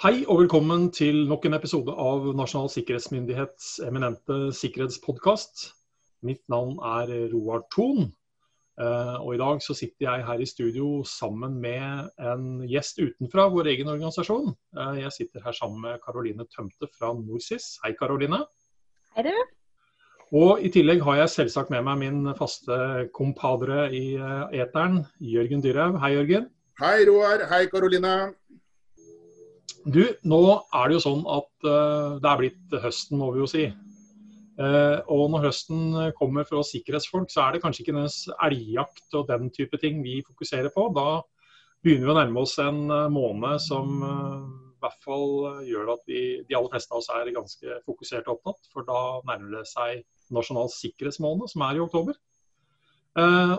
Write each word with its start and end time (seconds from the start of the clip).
Hei 0.00 0.22
og 0.32 0.38
velkommen 0.38 0.86
til 0.96 1.26
nok 1.28 1.42
en 1.44 1.52
episode 1.58 1.92
av 1.92 2.30
Nasjonal 2.32 2.70
sikkerhetsmyndighets 2.72 3.82
eminente 3.84 4.46
sikkerhetspodkast. 4.56 5.66
Mitt 6.24 6.40
navn 6.48 6.78
er 6.88 7.28
Roar 7.34 7.66
Thon, 7.68 8.06
eh, 8.80 9.18
og 9.20 9.34
i 9.34 9.40
dag 9.42 9.60
så 9.60 9.76
sitter 9.76 10.06
jeg 10.06 10.24
her 10.24 10.40
i 10.40 10.48
studio 10.48 11.02
sammen 11.04 11.58
med 11.60 12.08
en 12.16 12.64
gjest 12.64 13.02
utenfra 13.02 13.50
vår 13.52 13.68
egen 13.74 13.92
organisasjon. 13.92 14.54
Eh, 14.72 15.02
jeg 15.02 15.12
sitter 15.18 15.44
her 15.44 15.58
sammen 15.60 15.84
med 15.84 16.00
Karoline 16.06 16.48
Tømte 16.48 16.88
fra 16.96 17.12
NorSIS. 17.20 17.74
Hei, 17.84 17.92
Karoline. 17.92 18.40
Hei, 19.18 19.28
du. 19.28 19.36
Og 20.32 20.64
i 20.64 20.72
tillegg 20.72 21.04
har 21.04 21.20
jeg 21.20 21.34
selvsagt 21.36 21.76
med 21.76 21.84
meg 21.84 22.00
min 22.06 22.32
faste 22.40 23.10
kompadre 23.12 23.90
i 23.92 24.14
eh, 24.16 24.60
eteren, 24.64 25.02
Jørgen 25.20 25.60
Dyrhaug. 25.60 26.00
Hei, 26.00 26.14
Jørgen. 26.16 26.48
Hei, 26.80 27.02
Roar. 27.04 27.50
Hei, 27.52 27.66
Karoline. 27.68 28.30
Du, 29.88 30.02
nå 30.28 30.40
er 30.76 30.90
det 30.90 30.98
jo 30.98 31.02
sånn 31.06 31.22
at 31.24 31.48
uh, 31.64 32.18
det 32.20 32.28
er 32.28 32.40
blitt 32.42 32.74
høsten, 32.82 33.16
må 33.20 33.30
vi 33.32 33.40
jo 33.40 33.48
si. 33.48 33.64
Uh, 34.60 35.00
og 35.08 35.30
når 35.32 35.46
høsten 35.46 35.94
kommer 36.18 36.44
for 36.44 36.60
oss 36.60 36.74
sikkerhetsfolk, 36.74 37.30
så 37.32 37.46
er 37.46 37.54
det 37.54 37.62
kanskje 37.62 37.86
ikke 37.86 37.94
nødvendigvis 37.96 38.42
elgjakt 38.44 39.16
og 39.16 39.30
den 39.30 39.48
type 39.56 39.80
ting 39.80 40.02
vi 40.04 40.18
fokuserer 40.26 40.68
på. 40.74 40.90
Da 40.96 41.22
begynner 41.80 42.10
vi 42.10 42.12
å 42.12 42.16
nærme 42.18 42.42
oss 42.42 42.58
en 42.60 42.82
uh, 42.92 43.06
måned 43.12 43.62
som 43.64 43.94
i 44.04 44.82
hvert 44.84 45.00
fall 45.04 45.64
gjør 45.64 45.94
at 45.94 46.04
vi, 46.08 46.20
de 46.48 46.56
aller 46.56 46.72
fleste 46.72 46.92
av 46.92 47.00
oss 47.00 47.08
er 47.12 47.32
ganske 47.36 47.80
fokusert 47.88 48.28
og 48.28 48.36
opptatt. 48.36 48.68
For 48.72 48.84
da 48.88 49.00
nærmer 49.28 49.60
det 49.60 49.66
seg 49.68 50.04
Nasjonal 50.32 50.68
sikkerhetsmåned, 50.72 51.48
som 51.52 51.64
er 51.66 51.76
i 51.76 51.82
oktober. 51.82 52.14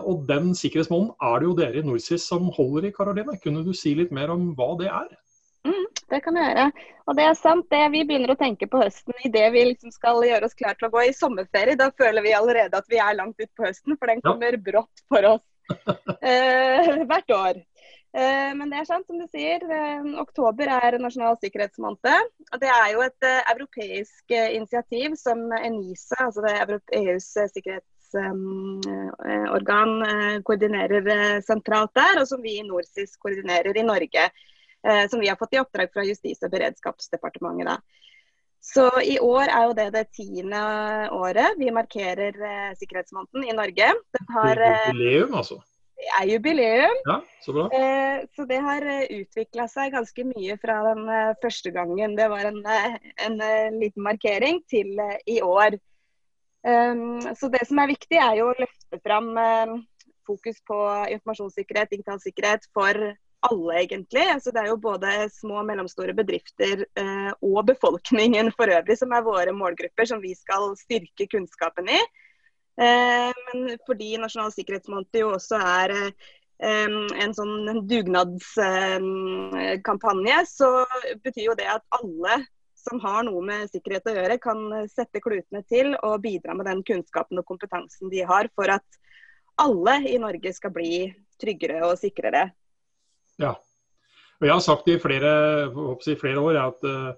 og 0.08 0.22
den 0.26 0.54
sikkerhetsmåneden 0.56 1.12
er 1.20 1.34
det 1.38 1.46
jo 1.46 1.56
dere 1.58 1.78
i 1.78 1.84
NorSIS 1.84 2.24
som 2.26 2.48
holder 2.56 2.88
i, 2.88 2.92
Karoline. 2.96 3.36
Kunne 3.42 3.62
du 3.66 3.74
si 3.76 3.92
litt 3.94 4.10
mer 4.10 4.32
om 4.32 4.48
hva 4.56 4.70
det 4.80 4.88
er? 4.88 5.10
Det 6.12 6.20
kan 6.24 6.36
jeg 6.36 6.50
gjøre. 6.50 6.66
Og 7.08 7.18
det 7.18 7.26
er 7.26 7.38
sant, 7.38 7.66
det 7.72 7.82
vi 7.94 8.04
begynner 8.08 8.34
å 8.34 8.40
tenke 8.40 8.68
på 8.70 8.82
høsten 8.82 9.16
idet 9.26 9.48
vi 9.54 9.64
liksom 9.70 9.94
skal 9.94 10.20
gjøre 10.26 10.48
oss 10.48 10.58
klar 10.58 10.76
til 10.78 10.88
å 10.88 10.92
gå 10.92 11.06
i 11.08 11.16
sommerferie. 11.16 11.80
Da 11.80 11.88
føler 11.96 12.24
vi 12.24 12.36
allerede 12.36 12.78
at 12.78 12.92
vi 12.92 13.00
er 13.02 13.18
langt 13.18 13.40
ut 13.40 13.52
på 13.56 13.66
høsten, 13.66 13.96
for 13.96 14.12
den 14.12 14.22
kommer 14.24 14.58
ja. 14.58 14.62
brått 14.70 15.04
for 15.12 15.22
oss 15.34 15.46
eh, 16.20 17.04
hvert 17.08 17.36
år. 17.36 17.62
Eh, 18.12 18.50
men 18.58 18.68
det 18.68 18.82
er 18.82 18.90
sant, 18.90 19.06
som 19.08 19.16
du 19.16 19.24
sier. 19.32 19.62
Eh, 19.64 20.04
oktober 20.20 20.68
er 20.76 21.00
nasjonal 21.00 21.36
sikkerhetsmåned. 21.40 22.28
Og 22.52 22.60
det 22.60 22.70
er 22.74 22.88
jo 22.92 23.00
et 23.06 23.22
eh, 23.28 23.46
europeisk 23.54 24.24
eh, 24.36 24.52
initiativ 24.58 25.08
som 25.20 25.38
ENISA, 25.56 26.18
altså 26.28 26.40
det 26.44 26.52
EUs 27.00 27.28
sikkerhetsorgan, 27.56 29.92
koordinerer 30.44 31.04
sentralt 31.46 31.94
der, 31.96 32.20
og 32.20 32.26
som 32.28 32.40
vi 32.44 32.52
i 32.60 32.68
NorSIS 32.68 33.16
koordinerer 33.16 33.72
i 33.80 33.88
Norge 33.88 34.28
eh, 34.86 35.04
som 35.10 35.20
vi 35.20 35.30
har 35.30 35.38
fått 35.40 35.54
i 35.56 35.60
oppdrag 35.62 35.92
fra 35.94 36.04
Justis- 36.06 36.42
og 36.42 36.52
beredskapsdepartementet. 36.54 37.68
Da. 37.72 38.02
Så 38.62 38.84
i 39.02 39.16
år 39.18 39.50
er 39.50 39.64
jo 39.66 39.74
det 39.74 39.88
det 39.90 40.04
tiende 40.14 40.58
året 41.10 41.58
vi 41.58 41.72
markerer 41.74 42.36
eh, 42.46 42.72
sikkerhetsmåneden 42.78 43.48
i 43.50 43.54
Norge. 43.58 43.88
Den 44.14 44.28
har, 44.36 44.60
eh, 44.62 44.84
jubileum, 44.92 45.34
altså? 45.34 45.56
Det 45.98 46.10
er 46.20 46.28
jubileum. 46.30 47.00
Ja, 47.08 47.16
Så 47.42 47.54
bra. 47.56 47.64
Eh, 47.74 48.22
så 48.36 48.46
det 48.46 48.60
har 48.62 48.86
eh, 48.86 49.08
utvikla 49.18 49.66
seg 49.70 49.96
ganske 49.96 50.26
mye 50.30 50.58
fra 50.62 50.78
den 50.92 51.10
første 51.42 51.74
gangen 51.74 52.14
det 52.18 52.28
var 52.30 52.46
en, 52.52 52.62
en, 53.26 53.40
en 53.42 53.80
liten 53.82 54.06
markering, 54.06 54.62
til 54.70 54.94
i 55.26 55.40
år. 55.42 55.78
Um, 56.62 57.18
så 57.34 57.48
det 57.50 57.64
som 57.66 57.80
er 57.82 57.90
viktig, 57.90 58.20
er 58.22 58.36
jo 58.38 58.52
å 58.52 58.54
løfte 58.54 59.00
fram 59.02 59.32
fokus 60.22 60.62
på 60.62 60.78
informasjonssikkerhet, 61.16 61.90
digital 61.90 62.22
sikkerhet 62.22 62.70
for 62.70 62.94
alle, 63.48 63.72
egentlig. 63.82 64.24
Altså, 64.30 64.50
det 64.54 64.60
er 64.62 64.68
jo 64.70 64.76
både 64.82 65.08
små 65.34 65.54
og 65.60 65.66
mellomstore 65.68 66.14
bedrifter 66.16 66.84
eh, 66.98 67.32
og 67.42 67.66
befolkningen 67.72 68.46
for 68.56 68.66
øvrig 68.70 68.96
som 69.00 69.10
er 69.14 69.26
våre 69.26 69.52
målgrupper, 69.56 70.04
som 70.08 70.20
vi 70.22 70.32
skal 70.38 70.62
styrke 70.78 71.24
kunnskapen 71.32 71.86
i. 71.90 72.00
Eh, 72.80 73.32
men 73.48 73.60
fordi 73.86 74.10
Nasjonal 74.20 74.52
sikkerhetsmåned 74.54 75.18
jo 75.18 75.28
også 75.34 75.56
er 75.58 75.90
eh, 75.98 76.10
en 77.24 77.34
sånn 77.36 77.56
dugnadskampanje, 77.90 80.38
så 80.48 80.68
betyr 81.24 81.44
jo 81.50 81.58
det 81.58 81.68
at 81.74 81.84
alle 81.98 82.34
som 82.82 82.96
har 83.02 83.22
noe 83.26 83.42
med 83.46 83.70
sikkerhet 83.70 84.08
å 84.10 84.16
gjøre, 84.16 84.42
kan 84.42 84.58
sette 84.90 85.22
klutene 85.22 85.62
til 85.70 85.94
og 86.02 86.22
bidra 86.24 86.54
med 86.58 86.66
den 86.66 86.82
kunnskapen 86.86 87.38
og 87.38 87.46
kompetansen 87.46 88.10
de 88.10 88.20
har, 88.26 88.44
for 88.58 88.66
at 88.74 88.88
alle 89.62 89.94
i 90.08 90.18
Norge 90.18 90.52
skal 90.56 90.72
bli 90.74 91.14
tryggere 91.42 91.84
og 91.86 91.98
sikrere. 92.00 92.48
Ja. 93.40 93.56
Og 94.40 94.48
jeg 94.48 94.52
har 94.56 94.64
sagt 94.64 94.88
i 94.90 94.98
flere, 94.98 95.34
i 95.70 96.16
flere 96.18 96.42
år 96.42 96.58
at 96.58 96.86
uh, 96.88 97.12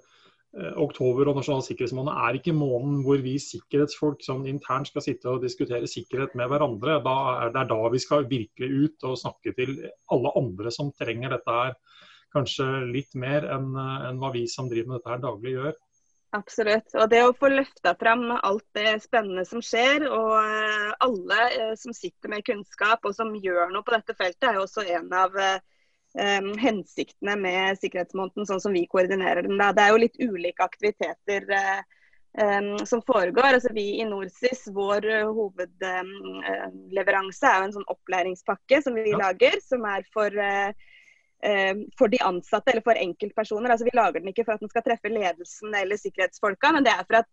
oktober 0.79 1.31
og 1.31 1.39
nasjonal 1.39 1.65
sikkerhetsmåned 1.65 2.13
er 2.13 2.37
ikke 2.39 2.55
måneden 2.55 3.01
hvor 3.07 3.23
vi 3.25 3.39
sikkerhetsfolk 3.43 4.21
som 4.23 4.45
internt 4.47 4.91
skal 4.91 5.03
sitte 5.03 5.33
og 5.33 5.43
diskutere 5.43 5.89
sikkerhet 5.91 6.37
med 6.39 6.53
hverandre. 6.53 7.01
Da 7.03 7.17
er 7.47 7.55
det 7.55 7.65
er 7.65 7.71
da 7.73 7.81
vi 7.95 8.03
skal 8.03 8.29
virkelig 8.31 8.85
ut 8.85 9.09
og 9.09 9.19
snakke 9.19 9.55
til 9.57 9.79
alle 10.13 10.35
andre 10.37 10.75
som 10.75 10.93
trenger 10.93 11.33
dette 11.33 11.57
her 11.59 11.79
kanskje 12.35 12.67
litt 12.91 13.15
mer 13.19 13.47
enn 13.57 13.75
en 13.79 14.21
hva 14.21 14.33
vi 14.35 14.45
som 14.51 14.69
driver 14.71 14.91
med 14.93 15.01
dette 15.01 15.13
her 15.15 15.25
daglig 15.25 15.57
gjør. 15.57 15.75
Absolutt. 16.35 16.97
Og 16.99 17.07
det 17.13 17.21
å 17.23 17.35
få 17.39 17.49
løfta 17.53 17.93
fram 17.99 18.25
alt 18.35 18.67
det 18.75 18.97
spennende 19.05 19.45
som 19.47 19.63
skjer, 19.63 20.09
og 20.11 20.33
eh, 20.41 20.89
alle 21.07 21.77
som 21.79 21.95
sitter 21.95 22.33
med 22.33 22.43
kunnskap 22.47 23.07
og 23.07 23.15
som 23.15 23.31
gjør 23.39 23.71
noe 23.71 23.87
på 23.87 23.95
dette 23.95 24.17
feltet, 24.19 24.49
er 24.49 24.59
jo 24.59 24.65
også 24.67 24.83
en 24.97 25.15
av 25.15 25.39
um, 26.19 26.59
hensiktene 26.59 27.37
med 27.37 27.79
sikkerhetsmåneden 27.81 28.47
sånn 28.49 28.61
som 28.63 28.73
vi 28.77 28.87
koordinerer 28.91 29.43
den. 29.47 29.59
Da. 29.61 29.73
Det 29.75 29.83
er 29.85 29.91
jo 29.93 30.05
litt 30.05 30.23
ulike 30.23 30.63
aktiviteter 30.65 31.43
uh, 31.51 31.81
um, 32.41 32.87
som 32.87 33.03
foregår. 33.07 33.55
Altså, 33.55 33.69
vi 33.75 34.01
i 34.01 34.05
NorSIS, 34.09 34.63
vår 34.75 35.07
uh, 35.11 35.35
hovedleveranse 35.35 37.47
um, 37.47 37.51
er 37.51 37.57
jo 37.59 37.65
en 37.69 37.77
sånn 37.79 37.93
opplæringspakke 37.97 38.77
som 38.85 38.93
vi 38.99 39.11
ja. 39.13 39.19
lager, 39.27 39.55
som 39.65 39.81
er 39.91 40.03
for 40.15 40.31
uh, 40.41 40.71
for 41.99 42.09
de 42.09 42.19
ansatte 42.25 42.71
eller 42.73 42.87
for 42.87 42.97
enkeltpersoner. 42.97 43.69
Altså, 43.69 43.85
vi 43.85 43.93
lager 43.93 44.21
den 44.23 44.31
ikke 44.31 44.47
for 44.47 44.55
at 44.55 44.63
den 44.65 44.73
skal 44.73 44.85
treffe 44.87 45.09
ledelsen 45.13 45.75
eller 45.77 45.97
sikkerhetsfolka, 46.01 46.67
men 46.73 46.85
det 46.87 46.95
er 46.95 47.05
for 47.05 47.17
at 47.19 47.33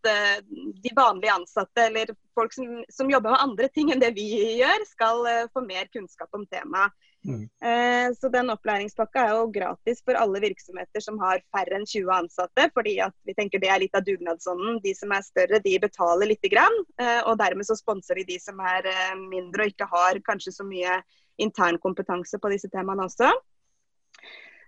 de 0.83 0.91
vanlige 0.97 1.31
ansatte 1.31 1.79
eller 1.85 2.11
folk 2.35 2.51
som, 2.51 2.83
som, 2.91 3.07
jobber 3.07 3.31
med 3.31 3.45
andre 3.45 3.67
ting 3.71 3.87
enn 3.93 4.03
det 4.03 4.11
vi 4.17 4.27
gjør, 4.59 4.83
skal 4.89 5.47
få 5.53 5.63
mer 5.63 5.87
kunnskap 5.95 6.27
om 6.35 6.43
temaet. 6.51 6.91
Mm. 7.27 7.43
Eh, 7.61 8.13
så 8.17 8.29
den 8.33 8.49
opplæringspakka 8.49 9.23
er 9.23 9.35
jo 9.35 9.49
gratis 9.53 10.01
for 10.05 10.17
alle 10.17 10.41
virksomheter 10.41 11.03
som 11.05 11.19
har 11.21 11.43
færre 11.53 11.77
enn 11.77 11.85
20 11.85 12.09
ansatte. 12.15 12.69
fordi 12.73 12.97
at 12.99 13.13
vi 13.27 13.35
tenker 13.37 13.61
det 13.61 13.69
er 13.69 13.81
litt 13.83 13.95
av 13.95 14.05
dugnadsånden. 14.05 14.79
De 14.83 14.93
som 14.97 15.11
er 15.11 15.21
større, 15.25 15.59
de 15.59 15.77
betaler 15.79 16.31
lite 16.33 16.49
grann. 16.49 16.77
Eh, 16.99 17.21
og 17.25 17.37
dermed 17.37 17.67
så 17.67 17.77
sponser 17.77 18.15
vi 18.15 18.27
de 18.33 18.39
som 18.39 18.59
er 18.59 18.89
eh, 18.89 19.15
mindre 19.15 19.67
og 19.67 19.73
ikke 19.73 19.89
har 19.91 20.21
kanskje 20.25 20.55
så 20.57 20.65
mye 20.65 21.01
internkompetanse 21.41 22.39
på 22.41 22.53
disse 22.53 22.69
temaene 22.73 23.05
også. 23.05 23.29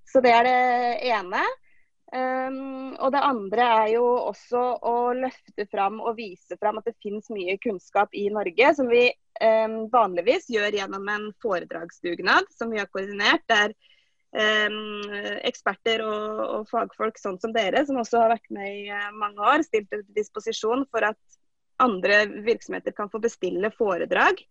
Så 0.05 0.21
det 0.21 0.33
er 0.33 0.43
det 0.45 0.59
ene. 1.09 1.41
Um, 2.13 2.93
og 3.01 3.09
det 3.15 3.21
andre 3.25 3.63
er 3.65 3.87
jo 3.95 4.03
også 4.29 4.59
å 4.85 4.97
løfte 5.17 5.65
fram 5.71 5.95
og 5.97 6.19
vise 6.19 6.53
fram 6.61 6.77
at 6.77 6.85
det 6.85 6.99
finnes 7.01 7.25
mye 7.33 7.55
kunnskap 7.57 8.13
i 8.13 8.27
Norge 8.29 8.67
som 8.77 8.91
vi 8.91 9.07
um, 9.41 9.87
vanligvis 9.89 10.45
gjør 10.53 10.77
gjennom 10.77 11.09
en 11.09 11.25
foredragsdugnad 11.41 12.51
som 12.53 12.69
vi 12.69 12.77
har 12.83 12.91
koordinert. 12.93 13.41
Der 13.49 13.73
um, 14.69 15.09
eksperter 15.41 16.05
og, 16.05 16.43
og, 16.43 16.69
fagfolk 16.69 17.17
sånn 17.17 17.41
som 17.41 17.55
dere, 17.55 17.81
som 17.89 17.97
også 17.97 18.21
har 18.21 18.35
vært 18.35 18.53
med 18.53 18.69
i 18.69 18.85
uh, 18.93 19.09
mange 19.17 19.41
år, 19.49 19.65
stilt 19.65 19.89
til 19.89 20.05
disposisjon 20.13 20.85
for 20.93 21.09
at 21.09 21.41
andre 21.81 22.27
virksomheter 22.45 22.93
kan 22.93 23.09
få 23.09 23.23
bestille 23.23 23.73
foredrag 23.73 24.45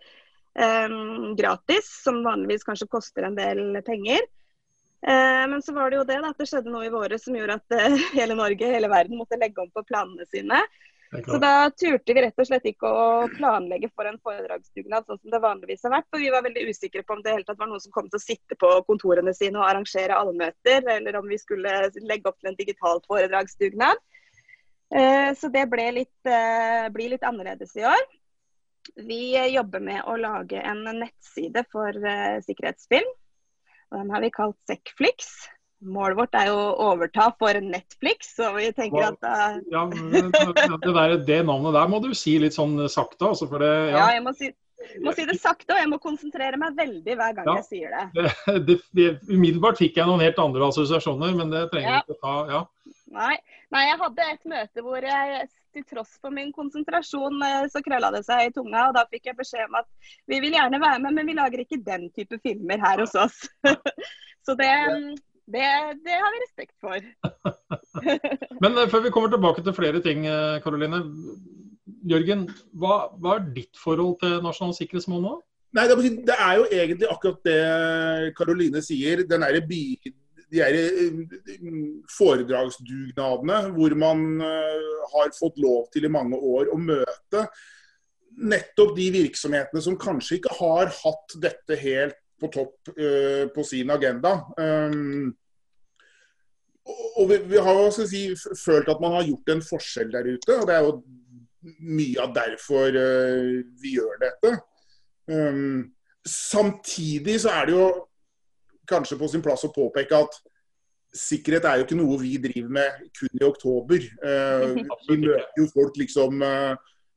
gratis, 1.39 1.87
som 2.03 2.19
vanligvis 2.27 2.67
kanskje 2.67 2.91
koster 2.93 3.25
en 3.25 3.39
del 3.39 3.79
penger. 3.87 4.27
Eh, 5.07 5.49
men 5.49 5.63
så 5.63 5.73
var 5.73 5.91
det 5.91 5.97
jo 5.97 6.07
det 6.07 6.21
at 6.23 6.39
det 6.39 6.47
skjedde 6.47 6.71
noe 6.71 6.87
i 6.87 6.95
våre 6.95 7.19
som 7.19 7.35
gjorde 7.35 7.59
at 7.59 7.75
eh, 7.75 7.99
hele 8.19 8.39
Norge, 8.39 8.71
hele 8.71 8.91
verden, 8.91 9.19
måtte 9.19 9.39
legge 9.41 9.63
om 9.63 9.71
på 9.75 9.85
planene 9.89 10.27
sine. 10.31 10.63
Så 11.27 11.37
da 11.37 11.69
turte 11.77 12.15
vi 12.17 12.23
rett 12.25 12.39
og 12.41 12.47
slett 12.49 12.65
ikke 12.71 12.89
å 12.89 13.09
planlegge 13.35 13.91
for 13.93 14.09
en 14.09 14.17
foredragsdugnad 14.25 15.05
sånn 15.05 15.19
som 15.19 15.35
det 15.35 15.41
vanligvis 15.43 15.83
har 15.85 15.93
vært. 15.93 16.07
For 16.09 16.23
vi 16.23 16.31
var 16.33 16.47
veldig 16.47 16.63
usikre 16.71 17.03
på 17.05 17.19
om 17.19 17.21
det 17.21 17.35
hele 17.35 17.45
tatt 17.45 17.59
var 17.61 17.69
noen 17.69 17.83
som 17.85 17.93
kom 17.93 18.09
til 18.09 18.17
å 18.17 18.23
sitte 18.23 18.57
på 18.57 18.71
kontorene 18.87 19.35
sine 19.37 19.61
og 19.61 19.67
arrangere 19.67 20.17
allmøter, 20.17 20.87
eller 20.95 21.19
om 21.21 21.29
vi 21.29 21.37
skulle 21.43 21.75
legge 22.01 22.33
opp 22.33 22.39
til 22.41 22.49
en 22.49 22.57
digital 22.57 23.03
foredragsdugnad. 23.05 24.01
Eh, 24.97 25.29
så 25.37 25.53
det 25.53 25.67
litt, 25.99 26.33
blir 26.97 27.13
litt 27.13 27.29
annerledes 27.29 27.77
i 27.77 27.85
år. 27.93 28.09
Vi 29.05 29.37
jobber 29.53 29.85
med 29.85 30.09
å 30.09 30.17
lage 30.17 30.65
en 30.65 30.87
nettside 31.03 31.67
for 31.75 31.93
sikkerhetsfilm. 32.49 33.13
Og 33.93 33.99
den 34.01 34.13
har 34.15 34.25
vi 34.25 34.33
kalt 34.33 34.57
Sekkflix. 34.69 35.29
Målet 35.83 36.17
vårt 36.17 36.37
er 36.39 36.49
jo 36.49 36.57
å 36.57 36.91
overta 36.93 37.27
for 37.37 37.59
Netflix, 37.61 38.37
så 38.39 38.53
vi 38.55 38.69
tenker 38.75 39.09
at 39.11 39.27
uh... 39.27 39.57
ja, 39.73 39.83
det, 39.91 40.93
der, 40.95 41.17
det, 41.27 41.39
navnet 41.49 41.75
der 41.75 41.91
må 41.91 41.99
du 42.05 42.13
si 42.17 42.37
litt 42.41 42.55
sånn 42.55 42.77
sakte, 42.93 43.33
altså. 43.33 43.49
For 43.51 43.63
det, 43.63 43.73
ja. 43.91 43.99
ja, 43.99 44.11
jeg 44.17 44.25
må 44.25 44.35
si 44.37 44.53
må 45.03 45.13
si 45.15 45.25
det 45.29 45.37
sakte, 45.39 45.75
og 45.75 45.81
jeg 45.81 45.91
må 45.91 45.99
konsentrere 46.03 46.59
meg 46.59 46.75
veldig 46.79 47.17
hver 47.19 47.35
gang 47.37 47.51
Ja. 47.51 47.57
jeg 47.61 47.67
sier 47.69 47.93
det. 47.95 48.31
Det, 48.69 48.79
det, 48.97 49.09
umiddelbart 49.31 49.79
fikk 49.79 49.99
jeg 50.01 50.09
noen 50.09 50.23
helt 50.25 50.39
andre 50.43 50.69
assosiasjoner, 50.69 51.35
men 51.39 51.53
det 51.53 51.67
trenger 51.73 52.01
vi 52.01 52.15
ikke 52.15 52.23
ta. 52.23 52.37
Ja. 52.51 52.63
Nei. 53.13 53.37
Nei, 53.73 53.85
jeg 53.89 54.01
hadde 54.03 54.29
et 54.33 54.49
møte 54.53 54.85
hvor 54.85 55.07
jeg 55.07 55.47
til 55.75 55.85
tross 55.89 56.15
for 56.21 56.35
min 56.35 56.53
konsentrasjon, 56.55 57.41
eh, 57.47 57.67
så 57.73 57.83
krølla 57.85 58.13
det 58.15 58.23
seg 58.27 58.49
i 58.49 58.55
tunga. 58.55 58.89
Og 58.89 58.97
da 58.97 59.05
fikk 59.11 59.31
jeg 59.31 59.39
beskjed 59.39 59.69
om 59.69 59.81
at 59.83 59.89
vi 60.31 60.41
vil 60.45 60.57
gjerne 60.57 60.81
være 60.83 61.03
med, 61.05 61.19
men 61.19 61.31
vi 61.31 61.37
lager 61.39 61.65
ikke 61.65 61.83
den 61.85 62.09
type 62.17 62.39
filmer 62.45 62.83
her 62.83 63.03
hos 63.03 63.15
oss. 63.19 63.43
så 64.47 64.57
det, 64.59 64.71
det, 65.53 65.65
det 66.07 66.19
har 66.25 66.35
vi 66.35 66.45
respekt 66.45 66.77
for. 66.83 66.99
Men 68.63 68.77
eh, 68.79 68.89
før 68.91 69.07
vi 69.07 69.15
kommer 69.15 69.33
tilbake 69.33 69.65
til 69.65 69.77
flere 69.77 70.03
ting, 70.05 70.27
eh, 70.27 70.61
Karoline. 70.65 71.03
Jørgen, 72.09 72.49
hva, 72.83 73.13
hva 73.23 73.37
er 73.39 73.51
ditt 73.55 73.79
forhold 73.79 74.17
til 74.23 74.41
Nasjonal 74.43 74.75
sikkerhetsmål 74.75 75.21
nå? 75.23 75.37
Nei, 75.73 75.85
det, 75.89 76.35
er 76.35 76.57
jo 76.59 76.65
egentlig 76.69 77.09
akkurat 77.09 77.47
det 77.47 78.33
Karoline 78.37 78.83
sier. 78.85 79.23
Den 79.29 79.45
der 79.47 79.63
by, 79.65 79.81
de 80.53 80.61
der 80.61 80.77
eh, 80.77 81.69
foredragsdugnadene 82.13 83.61
hvor 83.77 83.95
man 83.99 84.25
eh, 84.45 84.89
har 85.15 85.33
fått 85.37 85.61
lov 85.63 85.87
til 85.93 86.07
i 86.07 86.13
mange 86.13 86.37
år 86.37 86.73
å 86.73 86.81
møte 86.81 87.47
nettopp 88.33 88.95
de 88.97 89.11
virksomhetene 89.13 89.83
som 89.85 89.99
kanskje 90.01 90.39
ikke 90.39 90.57
har 90.59 90.93
hatt 91.03 91.37
dette 91.41 91.79
helt 91.81 92.19
på 92.41 92.51
topp 92.53 92.93
eh, 92.97 93.47
på 93.55 93.65
sin 93.65 93.93
agenda. 93.95 94.35
Og 96.83 97.29
vi, 97.31 97.37
vi 97.47 97.61
har 97.63 97.77
jo 97.79 97.91
si, 97.95 98.23
følt 98.59 98.89
at 98.91 99.03
man 99.03 99.15
har 99.19 99.29
gjort 99.29 99.53
en 99.53 99.65
forskjell 99.65 100.11
der 100.13 100.31
ute. 100.33 100.57
og 100.57 100.67
Det 100.67 100.75
er 100.75 100.87
jo 100.89 100.95
mye 101.87 102.25
av 102.25 102.33
derfor 102.35 102.97
uh, 102.97 103.61
vi 103.79 103.93
gjør 103.95 104.17
dette. 104.19 104.51
Um, 105.31 105.93
samtidig 106.27 107.37
så 107.45 107.53
er 107.55 107.69
det 107.69 107.77
jo 107.77 107.87
kanskje 108.89 109.19
på 109.21 109.29
sin 109.31 109.45
plass 109.45 109.65
å 109.67 109.73
påpeke 109.75 110.19
at 110.19 110.39
sikkerhet 111.13 111.67
er 111.69 111.81
jo 111.81 111.87
ikke 111.87 111.99
noe 111.99 112.21
vi 112.23 112.37
driver 112.41 112.73
med 112.79 113.03
kun 113.19 113.41
i 113.41 113.45
oktober. 113.47 114.07
Eh, 114.25 114.79
vi 115.09 115.19
møter 115.27 115.61
jo 115.61 115.69
folk 115.73 115.99
liksom 116.01 116.43
eh, 116.47 116.73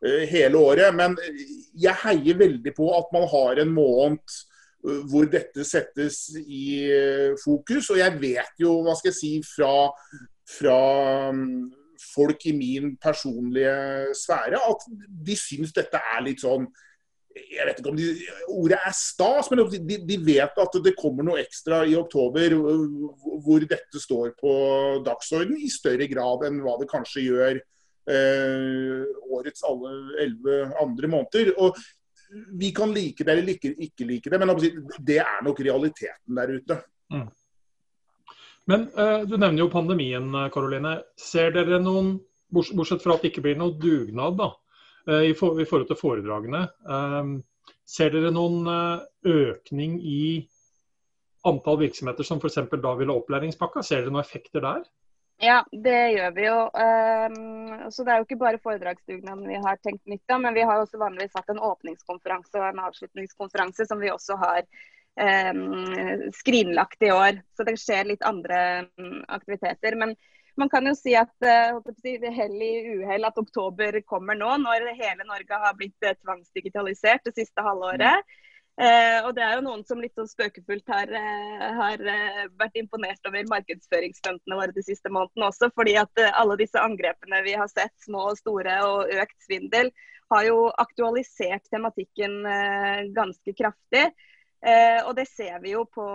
eh, 0.05 0.25
hele 0.31 0.59
året. 0.59 0.91
Men 0.95 1.15
jeg 1.73 1.95
heier 2.03 2.41
veldig 2.41 2.75
på 2.75 2.91
at 2.97 3.15
man 3.15 3.27
har 3.31 3.63
en 3.63 3.73
måned 3.75 4.37
hvor 5.09 5.25
dette 5.25 5.63
settes 5.65 6.27
i 6.37 6.85
fokus. 7.41 7.89
Og 7.89 7.97
jeg 7.97 8.19
vet 8.21 8.61
jo, 8.61 8.75
hva 8.85 8.93
skal 8.99 9.09
jeg 9.09 9.17
si, 9.17 9.31
fra, 9.55 9.87
fra 10.59 10.75
mm, 11.33 11.55
folk 12.03 12.45
i 12.45 12.53
min 12.53 12.91
personlige 13.01 14.13
sfære 14.19 14.59
at 14.61 14.85
de 15.25 15.37
syns 15.39 15.73
dette 15.73 15.97
er 15.97 16.21
litt 16.27 16.43
sånn 16.43 16.67
jeg 17.35 17.67
vet 17.67 17.79
ikke 17.81 17.91
om 17.91 17.97
de, 17.99 18.07
ordet 18.55 18.77
er 18.79 18.93
stas, 18.95 19.49
men 19.51 19.61
de, 19.71 19.97
de 20.07 20.17
vet 20.23 20.59
at 20.61 20.77
det 20.83 20.95
kommer 20.95 21.25
noe 21.27 21.41
ekstra 21.41 21.81
i 21.87 21.95
oktober 21.99 22.55
hvor 22.55 23.65
dette 23.67 24.01
står 24.01 24.31
på 24.39 24.53
dagsorden 25.05 25.57
i 25.59 25.71
større 25.71 26.07
grad 26.11 26.45
enn 26.47 26.61
hva 26.63 26.77
det 26.79 26.89
kanskje 26.91 27.25
gjør 27.27 27.59
eh, 27.59 29.03
årets 29.35 29.65
alle 29.67 29.93
elleve 30.23 30.59
andre 30.81 31.11
måneder. 31.11 31.53
Og 31.59 31.77
Vi 32.57 32.71
kan 32.73 32.93
like 32.93 33.23
det 33.23 33.31
eller 33.31 33.53
ikke, 33.53 33.75
ikke 33.77 34.05
like 34.09 34.29
det, 34.29 34.39
men 34.39 34.55
det 35.07 35.19
er 35.21 35.43
nok 35.45 35.59
realiteten 35.59 36.39
der 36.39 36.55
ute. 36.55 36.79
Men 38.65 38.87
eh, 38.97 39.21
Du 39.27 39.37
nevner 39.37 39.65
jo 39.65 39.71
pandemien, 39.71 40.31
eh, 40.35 40.49
Karoline. 40.53 41.01
Ser 41.19 41.51
dere 41.55 41.79
noen, 41.83 42.15
bortsett 42.49 43.03
fra 43.03 43.15
at 43.15 43.25
det 43.25 43.33
ikke 43.33 43.43
blir 43.45 43.59
noe 43.59 43.75
dugnad 43.77 44.39
da, 44.39 44.53
i, 45.05 45.33
for, 45.37 45.59
i 45.61 45.65
forhold 45.69 45.89
til 45.91 45.99
foredragene, 45.99 46.65
eh, 46.89 47.31
ser 47.85 48.13
dere 48.13 48.33
noen 48.33 48.69
eh, 48.71 49.05
økning 49.31 49.97
i 50.01 50.21
antall 51.45 51.79
virksomheter 51.83 52.25
som 52.25 52.41
f.eks. 52.41 52.61
da 52.73 52.93
vil 52.97 53.11
ha 53.11 53.17
opplæringspakka? 53.19 53.83
Ser 53.85 54.01
dere 54.01 54.13
noen 54.13 54.25
effekter 54.25 54.63
der? 54.65 54.85
Ja, 55.43 55.59
det 55.71 55.99
gjør 56.15 56.31
vi 56.35 56.45
jo. 56.45 56.59
Um, 56.71 57.91
så 57.91 58.03
Det 58.03 58.11
er 58.11 58.21
jo 58.21 58.25
ikke 58.25 58.39
bare 58.39 58.61
foredragsdugnaden 58.63 59.47
vi 59.49 59.59
har 59.65 59.79
tenkt 59.83 60.05
nytt 60.07 60.31
av, 60.31 60.41
men 60.41 60.55
vi 60.55 60.63
har 60.63 60.79
også 60.79 60.99
vanligvis 61.01 61.35
hatt 61.35 61.51
en 61.51 61.59
åpningskonferanse 61.59 62.55
og 62.55 62.67
en 62.69 62.83
avslutningskonferanse 62.87 63.87
som 63.89 63.99
vi 63.99 64.13
også 64.13 64.39
har 64.41 64.63
um, 64.63 66.31
skrinlagt 66.39 67.03
i 67.03 67.11
år. 67.11 67.41
Så 67.57 67.67
det 67.67 67.75
skjer 67.81 68.07
litt 68.13 68.23
andre 68.25 68.87
aktiviteter. 69.27 69.99
Men 69.99 70.15
man 70.57 70.71
kan 70.71 70.87
jo 70.87 70.95
si 70.97 71.15
at 71.17 71.33
uh, 71.45 71.79
hell 72.37 72.55
i 72.61 72.73
uhell 73.01 73.27
at 73.27 73.37
oktober 73.37 73.99
kommer 74.07 74.37
nå, 74.39 74.55
når 74.63 74.89
hele 74.95 75.27
Norge 75.27 75.61
har 75.65 75.77
blitt 75.77 76.07
uh, 76.07 76.15
tvangsdigitalisert 76.23 77.27
det 77.27 77.35
siste 77.39 77.65
halvåret. 77.65 78.23
Eh, 78.75 79.21
og 79.23 79.29
det 79.37 79.43
er 79.45 79.53
jo 79.55 79.63
noen 79.63 79.85
som 79.87 80.01
litt 80.03 80.17
sånn 80.19 80.27
spøkefullt 80.27 80.89
har, 80.91 81.07
eh, 81.07 81.61
har 81.77 82.01
eh, 82.11 82.41
vært 82.59 82.75
imponert 82.75 83.29
over 83.29 83.47
markedsføringsstuntene 83.47 84.57
våre 84.59 84.75
de 84.75 84.83
siste 84.83 85.07
månedene 85.07 85.47
også. 85.47 85.69
Fordi 85.79 85.93
at 86.01 86.19
eh, 86.19 86.33
alle 86.35 86.57
disse 86.59 86.81
angrepene 86.81 87.39
vi 87.45 87.55
har 87.55 87.71
sett, 87.71 87.93
små 88.03 88.25
og 88.33 88.39
store, 88.41 88.75
og 88.83 89.13
økt 89.15 89.37
svindel, 89.47 89.93
har 90.33 90.47
jo 90.49 90.59
aktualisert 90.81 91.63
tematikken 91.71 92.41
eh, 92.51 93.07
ganske 93.15 93.55
kraftig. 93.55 94.09
Eh, 94.65 94.99
og 95.05 95.13
det 95.15 95.29
ser 95.31 95.61
vi 95.63 95.71
jo 95.77 95.85
på, 95.87 96.07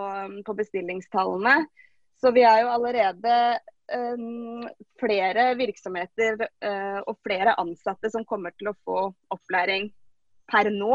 på 0.45 0.57
bestillingstallene. 0.61 1.63
Så 2.21 2.35
vi 2.37 2.45
er 2.45 2.67
jo 2.67 2.75
allerede 2.75 3.37
eh, 3.57 3.61
flere 5.01 5.55
virksomheter 5.59 6.45
eh, 6.65 6.99
og 7.07 7.19
flere 7.27 7.57
ansatte 7.61 8.11
som 8.13 8.27
kommer 8.29 8.55
til 8.59 8.71
å 8.71 8.77
få 8.85 8.99
opplæring 9.35 9.91
per 10.51 10.71
nå 10.75 10.95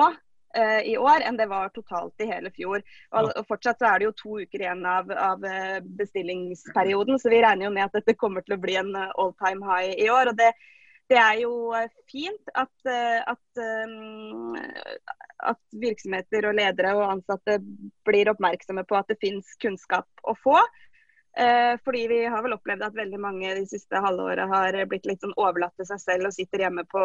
eh, 0.56 0.82
i 0.92 0.96
år 1.00 1.26
enn 1.26 1.40
det 1.40 1.50
var 1.52 1.74
totalt 1.76 2.22
i 2.24 2.30
hele 2.30 2.52
fjor. 2.56 2.84
Og, 3.16 3.34
Fortsatt 3.50 3.82
så 3.82 3.90
er 3.90 4.00
det 4.00 4.10
jo 4.10 4.16
to 4.22 4.38
uker 4.46 4.64
igjen 4.64 4.86
av, 4.88 5.12
av 5.12 5.44
eh, 5.48 5.82
bestillingsperioden, 6.00 7.20
så 7.20 7.34
vi 7.34 7.42
regner 7.44 7.68
jo 7.68 7.74
med 7.76 7.88
at 7.88 8.00
dette 8.00 8.18
kommer 8.20 8.46
til 8.46 8.58
å 8.58 8.62
bli 8.64 8.80
en 8.80 8.96
all 8.96 9.36
time 9.42 9.66
high 9.68 9.96
i 10.00 10.10
år. 10.12 10.32
og 10.32 10.40
det, 10.40 10.54
det 11.12 11.20
er 11.22 11.44
jo 11.44 11.76
fint 12.10 12.56
at, 12.58 12.74
at, 13.30 13.60
at 15.52 15.60
virksomheter 15.84 16.48
og 16.50 16.56
ledere 16.58 16.96
og 16.98 17.12
ansatte 17.12 17.60
blir 18.08 18.32
oppmerksomme 18.32 18.82
på 18.90 18.98
at 18.98 19.12
det 19.12 19.20
finnes 19.22 19.52
kunnskap 19.62 20.26
å 20.26 20.34
få. 20.42 20.58
Eh, 21.36 21.74
fordi 21.84 22.06
vi 22.08 22.20
har 22.32 22.44
vel 22.46 22.56
opplevd 22.56 22.86
at 22.88 22.96
veldig 22.96 23.20
mange 23.20 23.50
de 23.58 23.66
siste 23.68 24.00
halvåret 24.00 24.48
har 24.48 24.78
blitt 24.88 25.08
litt 25.10 25.24
sånn 25.24 25.36
overlatt 25.36 25.76
til 25.76 25.90
seg 25.90 26.00
selv 26.00 26.30
og 26.30 26.36
sitter 26.36 26.64
hjemme 26.64 26.86
på 26.88 27.02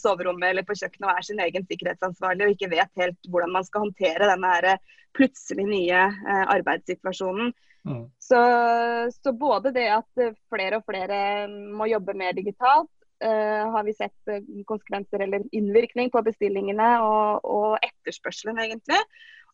soverommet 0.00 0.50
eller 0.50 0.66
på 0.66 0.74
kjøkkenet 0.80 1.06
og 1.06 1.12
er 1.12 1.28
sin 1.28 1.42
egen 1.44 1.68
sikkerhetsansvarlig 1.68 2.48
og 2.48 2.56
ikke 2.56 2.72
vet 2.74 3.02
helt 3.04 3.30
hvordan 3.30 3.54
man 3.54 3.68
skal 3.68 3.86
håndtere 3.86 4.30
denne 4.32 4.50
her 4.56 4.68
plutselig 5.14 5.68
nye 5.70 6.04
eh, 6.10 6.44
arbeidssituasjonen. 6.56 7.54
Mm. 7.88 8.04
Så, 8.18 8.40
så 9.22 9.32
både 9.32 9.72
det 9.72 9.86
at 9.94 10.22
eh, 10.22 10.34
flere 10.50 10.80
og 10.80 10.86
flere 10.88 11.46
må 11.48 11.86
jobbe 11.88 12.18
mer 12.18 12.34
digitalt, 12.36 12.90
uh, 13.24 13.70
har 13.72 13.84
vi 13.84 13.94
sett 13.94 14.28
eh, 14.28 14.42
konsekvenser 14.66 15.24
eller 15.24 15.42
innvirkning 15.52 16.10
på 16.10 16.22
bestillingene 16.22 16.90
og, 17.02 17.44
og 17.44 17.78
etterspørselen, 17.82 18.60
egentlig. 18.62 19.00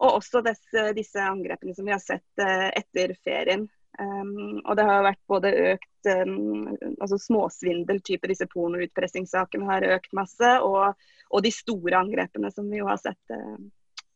Og 0.03 0.19
også 0.19 0.43
disse, 0.45 0.89
disse 0.97 1.23
angrepene 1.23 1.75
som 1.77 1.87
vi 1.87 1.95
har 1.95 2.03
sett 2.03 2.43
uh, 2.43 2.71
etter 2.75 3.15
ferien. 3.25 3.69
Um, 3.99 4.59
og 4.65 4.75
det 4.75 4.85
har 4.89 5.05
vært 5.07 5.21
både 5.31 5.51
økt 5.71 6.09
um, 6.11 6.73
altså 6.99 7.19
småsvindel, 7.23 8.01
type 8.03 8.27
disse 8.27 8.47
pornoutpressingssakene 8.51 9.69
har 9.69 9.87
økt 9.95 10.11
masse, 10.19 10.51
og, 10.67 10.97
og, 11.31 11.43
de 11.45 11.53
store 11.55 12.01
angrepene 12.01 12.51
som 12.51 12.67
vi 12.71 12.81
jo 12.81 12.89
har 12.91 12.99
sett, 12.99 13.21
uh, 13.31 13.55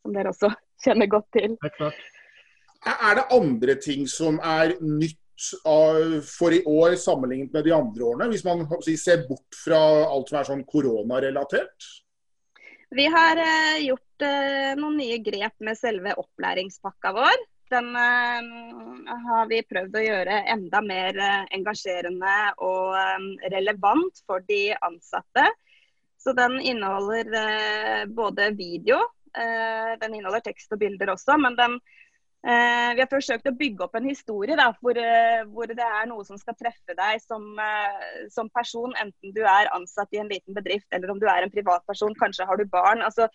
som 0.03 0.17
dere 0.17 0.33
også 0.35 0.51
kjenner 0.85 1.11
godt 1.11 1.31
til. 1.37 1.55
Det 1.63 1.71
er 1.71 1.77
klart. 1.77 2.03
Er 2.89 3.19
det 3.19 3.27
andre 3.35 3.75
ting 3.83 4.05
som 4.11 4.39
er 4.43 4.75
nytt 4.83 5.19
av- 5.67 6.19
for 6.27 6.55
i 6.55 6.61
år 6.67 6.97
sammenlignet 6.99 7.55
med 7.55 7.67
de 7.67 7.75
andre 7.75 8.11
årene, 8.11 8.29
hvis 8.33 8.47
man 8.47 8.67
si, 8.83 8.97
ser 8.99 9.27
bort 9.29 9.59
fra 9.63 9.79
alt 10.09 10.31
som 10.31 10.41
er 10.41 10.49
sånn 10.51 10.67
koronarelatert? 10.67 11.91
Vi 12.99 13.07
har 13.13 13.39
uh, 13.39 13.79
gjort 13.85 14.27
uh, 14.27 14.75
noen 14.81 14.99
nye 15.05 15.21
grep 15.23 15.55
med 15.63 15.79
selve 15.79 16.17
opplæringspakka 16.19 17.15
vår. 17.15 17.47
Den 17.71 17.97
uh, 17.97 19.17
har 19.29 19.49
vi 19.51 19.61
prøvd 19.69 19.99
å 19.99 20.05
gjøre 20.05 20.41
enda 20.55 20.81
mer 20.85 21.19
uh, 21.21 21.45
engasjerende 21.57 22.37
og 22.65 22.97
um, 22.97 23.29
relevant 23.53 24.23
for 24.25 24.45
de 24.49 24.73
ansatte. 24.87 25.45
Så 26.19 26.35
den 26.37 26.59
inneholder 26.61 27.31
uh, 27.37 28.03
både 28.11 28.53
video, 28.59 29.05
den 29.39 30.15
inneholder 30.17 30.41
tekst 30.43 30.73
og 30.73 30.81
bilder 30.81 31.13
også, 31.13 31.35
men 31.39 31.55
den, 31.55 31.75
vi 32.41 32.99
har 32.99 33.11
forsøkt 33.13 33.47
å 33.47 33.53
bygge 33.55 33.85
opp 33.85 33.95
en 33.95 34.09
historie 34.09 34.57
da, 34.59 34.71
hvor, 34.81 34.99
hvor, 35.53 35.69
det 35.69 35.85
er 35.85 36.09
noe 36.09 36.25
som 36.27 36.41
skal 36.41 36.57
treffe 36.59 36.97
deg 36.97 37.21
som, 37.23 37.45
som, 38.35 38.49
person, 38.57 38.97
enten 38.99 39.35
du 39.37 39.43
er 39.45 39.71
ansatt 39.77 40.17
i 40.17 40.23
en 40.23 40.33
liten 40.33 40.57
bedrift 40.57 40.89
eller 40.97 41.13
om 41.13 41.21
du 41.21 41.29
er 41.29 41.45
en 41.45 41.53
privatperson, 41.53 42.17
kanskje 42.19 42.49
har 42.49 42.59
du 42.59 42.65
barn. 42.73 43.05
Altså, 43.05 43.29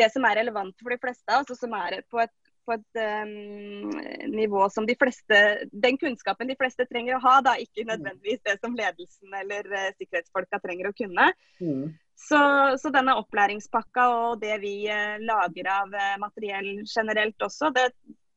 det 0.00 0.08
som 0.16 0.26
er 0.26 0.40
relevant 0.40 0.74
for 0.80 0.96
de 0.96 0.98
fleste, 1.04 1.28
altså, 1.36 1.54
som 1.60 1.76
er 1.78 2.00
på 2.10 2.24
et 2.24 2.34
på 2.66 2.74
et 2.74 2.98
um, 3.00 3.92
nivå 4.32 4.66
som 4.72 4.86
de 4.88 4.96
fleste 4.98 5.38
Den 5.72 5.98
kunnskapen 6.00 6.50
de 6.50 6.56
fleste 6.58 6.86
trenger 6.90 7.16
å 7.16 7.22
ha, 7.24 7.36
da, 7.46 7.54
ikke 7.62 7.86
nødvendigvis 7.88 8.42
det 8.46 8.58
som 8.60 8.76
ledelsen 8.76 9.38
eller 9.40 9.70
uh, 9.72 9.88
sikkerhetsfolka 9.96 10.60
trenger 10.64 10.90
å 10.90 10.96
kunne. 10.96 11.30
Mm. 11.60 11.94
Så, 12.16 12.38
så, 12.80 12.92
denne 12.94 13.16
opplæringspakka 13.20 14.06
og 14.20 14.38
det 14.44 14.60
vi 14.62 14.76
uh, 14.90 15.16
lager 15.22 15.72
av 15.78 15.92
uh, 15.94 16.14
materiell 16.22 16.70
generelt 16.84 17.48
også, 17.48 17.72
det 17.76 17.90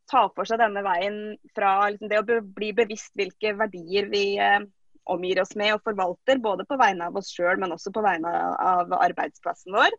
tar 0.10 0.32
for 0.36 0.50
seg 0.50 0.62
denne 0.62 0.82
veien 0.86 1.20
fra 1.56 1.74
liksom, 1.92 2.10
det 2.10 2.22
å 2.22 2.42
bli 2.42 2.74
bevisst 2.78 3.14
hvilke 3.18 3.54
verdier 3.58 4.10
vi 4.10 4.26
omgir 5.10 5.42
oss 5.42 5.56
med 5.58 5.76
og 5.76 5.84
forvalter, 5.86 6.42
både 6.42 6.66
på 6.70 6.78
vegne 6.80 7.10
av 7.10 7.18
oss 7.18 7.30
sjøl, 7.34 7.60
men 7.62 7.74
også 7.74 7.94
på 7.94 8.04
vegne 8.06 8.32
av 8.62 8.94
arbeidsplassen 8.98 9.74
vår. 9.78 9.94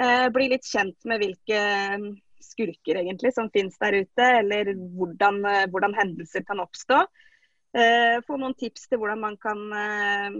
Eh, 0.00 0.28
bli 0.34 0.48
litt 0.50 0.66
kjent 0.66 1.06
med 1.06 1.22
hvilke 1.22 1.58
mm, 2.00 2.06
skurker 2.44 3.00
egentlig 3.00 3.34
som 3.36 3.50
finnes 3.52 3.76
der 3.80 4.00
ute, 4.02 4.26
eller 4.40 4.72
hvordan, 4.96 5.40
eh, 5.50 5.66
hvordan 5.72 5.96
hendelser 5.98 6.44
kan 6.46 6.62
oppstå. 6.64 7.04
Eh, 7.74 8.20
få 8.26 8.38
noen 8.38 8.54
tips 8.58 8.86
til 8.88 9.00
hvordan 9.02 9.22
man 9.22 9.38
kan 9.42 9.62
eh, 9.74 10.36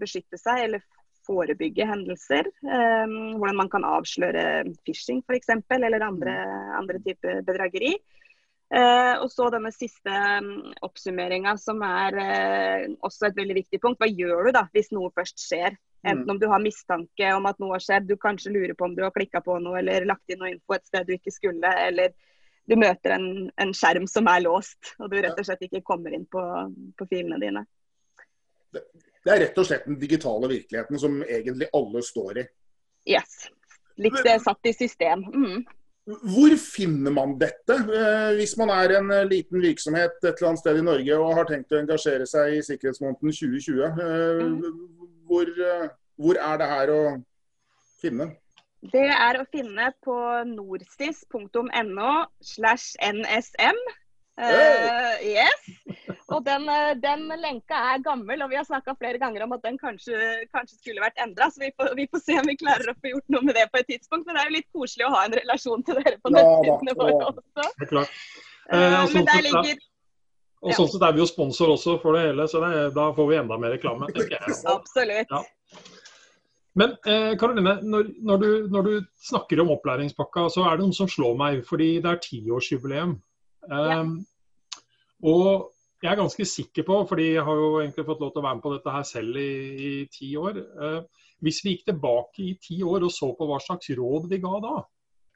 beskytte 0.00 0.40
seg 0.40 0.64
eller 0.66 0.84
forebygge 1.28 1.84
hendelser. 1.84 2.46
Hvordan 2.64 3.58
man 3.58 3.68
kan 3.68 3.84
avsløre 3.84 4.62
phishing 4.86 5.18
f.eks. 5.28 5.50
eller 5.76 6.06
andre, 6.06 6.32
andre 6.78 7.02
typer 7.04 7.42
bedrageri. 7.44 7.90
Og 9.20 9.26
så 9.28 9.50
denne 9.52 9.68
siste 9.76 10.08
um, 10.08 10.48
oppsummeringa, 10.88 11.52
som 11.60 11.84
er 11.84 12.16
også 13.04 13.28
et 13.28 13.36
veldig 13.36 13.58
viktig 13.58 13.82
punkt. 13.82 14.00
Hva 14.00 14.08
gjør 14.08 14.48
du 14.48 14.54
da 14.56 14.64
hvis 14.72 14.88
noe 14.96 15.12
først 15.12 15.44
skjer? 15.44 15.76
Enten 16.06 16.24
mm. 16.24 16.30
om 16.30 16.38
du 16.38 16.46
har 16.46 16.62
mistanke 16.62 17.32
om 17.34 17.46
at 17.50 17.58
noe 17.58 17.74
har 17.74 17.82
skjedd, 17.82 18.06
du 18.06 18.14
kanskje 18.20 18.52
lurer 18.54 18.74
på 18.78 18.86
om 18.86 18.94
du 18.94 19.02
har 19.02 19.14
klikka 19.14 19.42
på 19.42 19.56
noe 19.62 19.80
eller 19.80 20.06
lagt 20.06 20.30
inn 20.30 20.38
noe 20.42 20.52
info 20.52 20.76
et 20.76 20.86
sted 20.86 21.08
du 21.08 21.16
ikke 21.16 21.34
skulle, 21.34 21.72
eller 21.88 22.14
du 22.68 22.76
møter 22.78 23.16
en, 23.16 23.26
en 23.58 23.74
skjerm 23.74 24.06
som 24.10 24.28
er 24.30 24.44
låst, 24.44 24.92
og 25.00 25.10
du 25.10 25.18
rett 25.18 25.38
og 25.40 25.48
slett 25.48 25.64
ikke 25.66 25.82
kommer 25.86 26.14
inn 26.14 26.26
på, 26.30 26.42
på 26.98 27.08
filene 27.10 27.40
dine. 27.42 27.64
Det, 28.70 28.84
det 29.24 29.32
er 29.34 29.42
rett 29.46 29.58
og 29.58 29.66
slett 29.66 29.86
den 29.88 29.98
digitale 30.00 30.50
virkeligheten 30.52 31.00
som 31.00 31.22
egentlig 31.24 31.70
alle 31.74 32.02
står 32.04 32.42
i. 32.42 32.46
Yes. 33.08 33.48
Litt 33.98 34.20
Men, 34.20 34.40
satt 34.44 34.68
i 34.68 34.74
system. 34.76 35.24
Mm. 35.32 35.64
Hvor 36.08 36.54
finner 36.56 37.12
man 37.12 37.34
dette, 37.36 37.74
eh, 37.76 38.34
hvis 38.38 38.54
man 38.56 38.70
er 38.72 38.94
en 38.96 39.10
eh, 39.12 39.26
liten 39.28 39.60
virksomhet 39.60 40.14
et 40.22 40.30
eller 40.30 40.54
annet 40.54 40.62
sted 40.62 40.78
i 40.80 40.84
Norge 40.86 41.18
og 41.20 41.34
har 41.36 41.48
tenkt 41.50 41.74
å 41.74 41.80
engasjere 41.82 42.24
seg 42.28 42.54
i 42.56 42.62
sikkerhetsmåneden 42.64 43.34
2020? 43.36 43.82
Eh, 43.84 44.40
mm. 44.48 44.78
Hvor, 45.28 45.50
hvor, 46.16 46.40
er 46.40 46.60
det 46.62 46.68
her 46.70 46.92
å 46.94 47.02
finne? 48.00 48.30
Det 48.80 49.04
er 49.12 49.36
å 49.36 49.44
finne 49.52 49.90
på 50.06 50.16
norsis.no 50.48 52.12
slash 52.40 52.96
nsm. 53.04 53.82
Uh, 54.38 55.18
yes. 55.26 55.66
Og 56.28 56.44
den, 56.44 56.66
eh, 56.68 56.92
den, 57.00 57.24
lenka 57.40 57.78
er 57.94 58.02
gammel, 58.04 58.42
og 58.44 58.50
vi 58.52 58.58
har 58.58 58.66
snakka 58.68 58.94
flere 59.00 59.18
ganger 59.20 59.46
om 59.46 59.54
at 59.56 59.64
den 59.64 59.78
kanskje, 59.80 60.14
kanskje 60.52 60.76
skulle 60.76 61.02
vært 61.02 61.18
endra. 61.24 61.48
Så 61.50 61.62
vi 61.62 61.70
får, 61.72 61.94
vi 61.96 62.04
får, 62.12 62.22
se 62.26 62.36
om 62.38 62.50
vi 62.50 62.56
klarer 62.60 62.92
å 62.92 62.96
få 63.00 63.14
gjort 63.14 63.34
noe 63.34 63.48
med 63.48 63.56
det 63.56 63.64
på 63.72 63.80
et 63.80 63.88
tidspunkt. 63.94 64.26
Men 64.28 64.36
det 64.36 64.42
er 64.42 64.50
jo 64.50 64.56
litt 64.58 64.68
koselig 64.76 65.06
å 65.08 65.12
ha 65.16 65.24
en 65.26 65.36
relasjon 65.40 65.84
til 65.88 66.00
dere 66.02 66.18
på 66.20 66.32
nettsidene 66.34 66.96
våre 67.00 67.20
også. 67.30 67.44
Det 67.64 67.86
er 67.86 67.92
klart. 67.94 68.18
Eh, 68.68 68.82
uh, 68.82 68.98
og 69.00 69.14
sånn 69.14 69.30
sett, 69.30 69.46
ligger... 69.48 69.84
sånn 70.76 71.06
er 71.08 71.14
vi 71.16 71.24
jo 71.24 71.28
sponsor 71.30 71.72
også 71.74 71.94
for 72.02 72.18
det 72.18 72.26
hele, 72.28 72.48
så 72.52 72.60
det, 72.66 72.72
da 72.98 73.06
får 73.16 73.30
vi 73.30 73.38
enda 73.40 73.58
mer 73.62 73.74
reklame. 73.74 74.10
Absolutt. 74.76 75.32
Ja. 75.32 75.42
Men 76.78 76.92
Karoline, 77.40 77.78
eh, 77.80 77.86
når, 77.88 78.12
når, 78.22 78.44
når, 78.70 78.90
du 78.92 79.08
snakker 79.30 79.64
om 79.64 79.72
opplæringspakka, 79.74 80.46
så 80.52 80.68
er 80.68 80.76
det 80.76 80.86
noe 80.86 80.94
som 80.94 81.08
slår 81.10 81.40
meg. 81.40 81.64
Fordi 81.66 81.96
det 82.04 82.12
er 82.12 82.22
tiårsjubileum. 82.28 83.16
Ja. 83.68 84.00
Um, 84.00 84.18
og 85.28 85.74
jeg 86.02 86.12
er 86.12 86.20
ganske 86.20 86.44
sikker 86.46 86.86
på, 86.86 86.98
fordi 87.10 87.32
jeg 87.34 87.44
har 87.44 87.58
jo 87.58 87.70
egentlig 87.80 88.06
fått 88.06 88.20
lov 88.22 88.30
til 88.32 88.40
å 88.42 88.46
være 88.46 88.58
med 88.58 88.64
på 88.64 88.74
dette 88.76 88.94
her 88.94 89.06
selv 89.06 89.40
i, 89.40 89.50
i 89.88 89.90
ti 90.14 90.30
år 90.38 90.60
uh, 90.78 91.00
Hvis 91.42 91.58
vi 91.64 91.74
gikk 91.74 91.88
tilbake 91.90 92.44
i 92.44 92.54
ti 92.62 92.78
år 92.86 93.06
og 93.06 93.12
så 93.14 93.32
på 93.34 93.48
hva 93.48 93.58
slags 93.62 93.90
råd 93.98 94.28
vi 94.30 94.40
ga 94.42 94.54
da, 94.62 94.74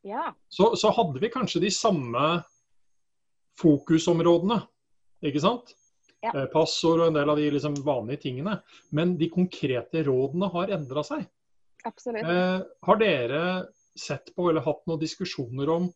ja. 0.07 0.25
så, 0.51 0.73
så, 0.79 0.91
hadde 0.95 1.23
vi 1.23 1.31
kanskje 1.35 1.63
de 1.63 1.71
samme 1.75 2.27
fokusområdene. 3.61 4.59
Ikke 5.29 5.43
sant? 5.43 5.75
Ja. 6.23 6.33
Uh, 6.35 6.47
passord 6.55 7.03
og 7.03 7.11
en 7.11 7.19
del 7.19 7.31
av 7.31 7.39
de 7.39 7.51
liksom, 7.55 7.77
vanlige 7.87 8.25
tingene. 8.29 8.57
Men 8.95 9.17
de 9.19 9.31
konkrete 9.35 10.05
rådene 10.07 10.51
har 10.55 10.75
endra 10.79 11.05
seg. 11.07 11.27
Absolutt. 11.87 12.27
Uh, 12.27 12.63
har 12.87 13.03
dere 13.03 13.43
sett 13.99 14.31
på 14.35 14.49
eller 14.51 14.65
hatt 14.65 14.87
noen 14.89 15.03
diskusjoner 15.03 15.71
om 15.75 15.91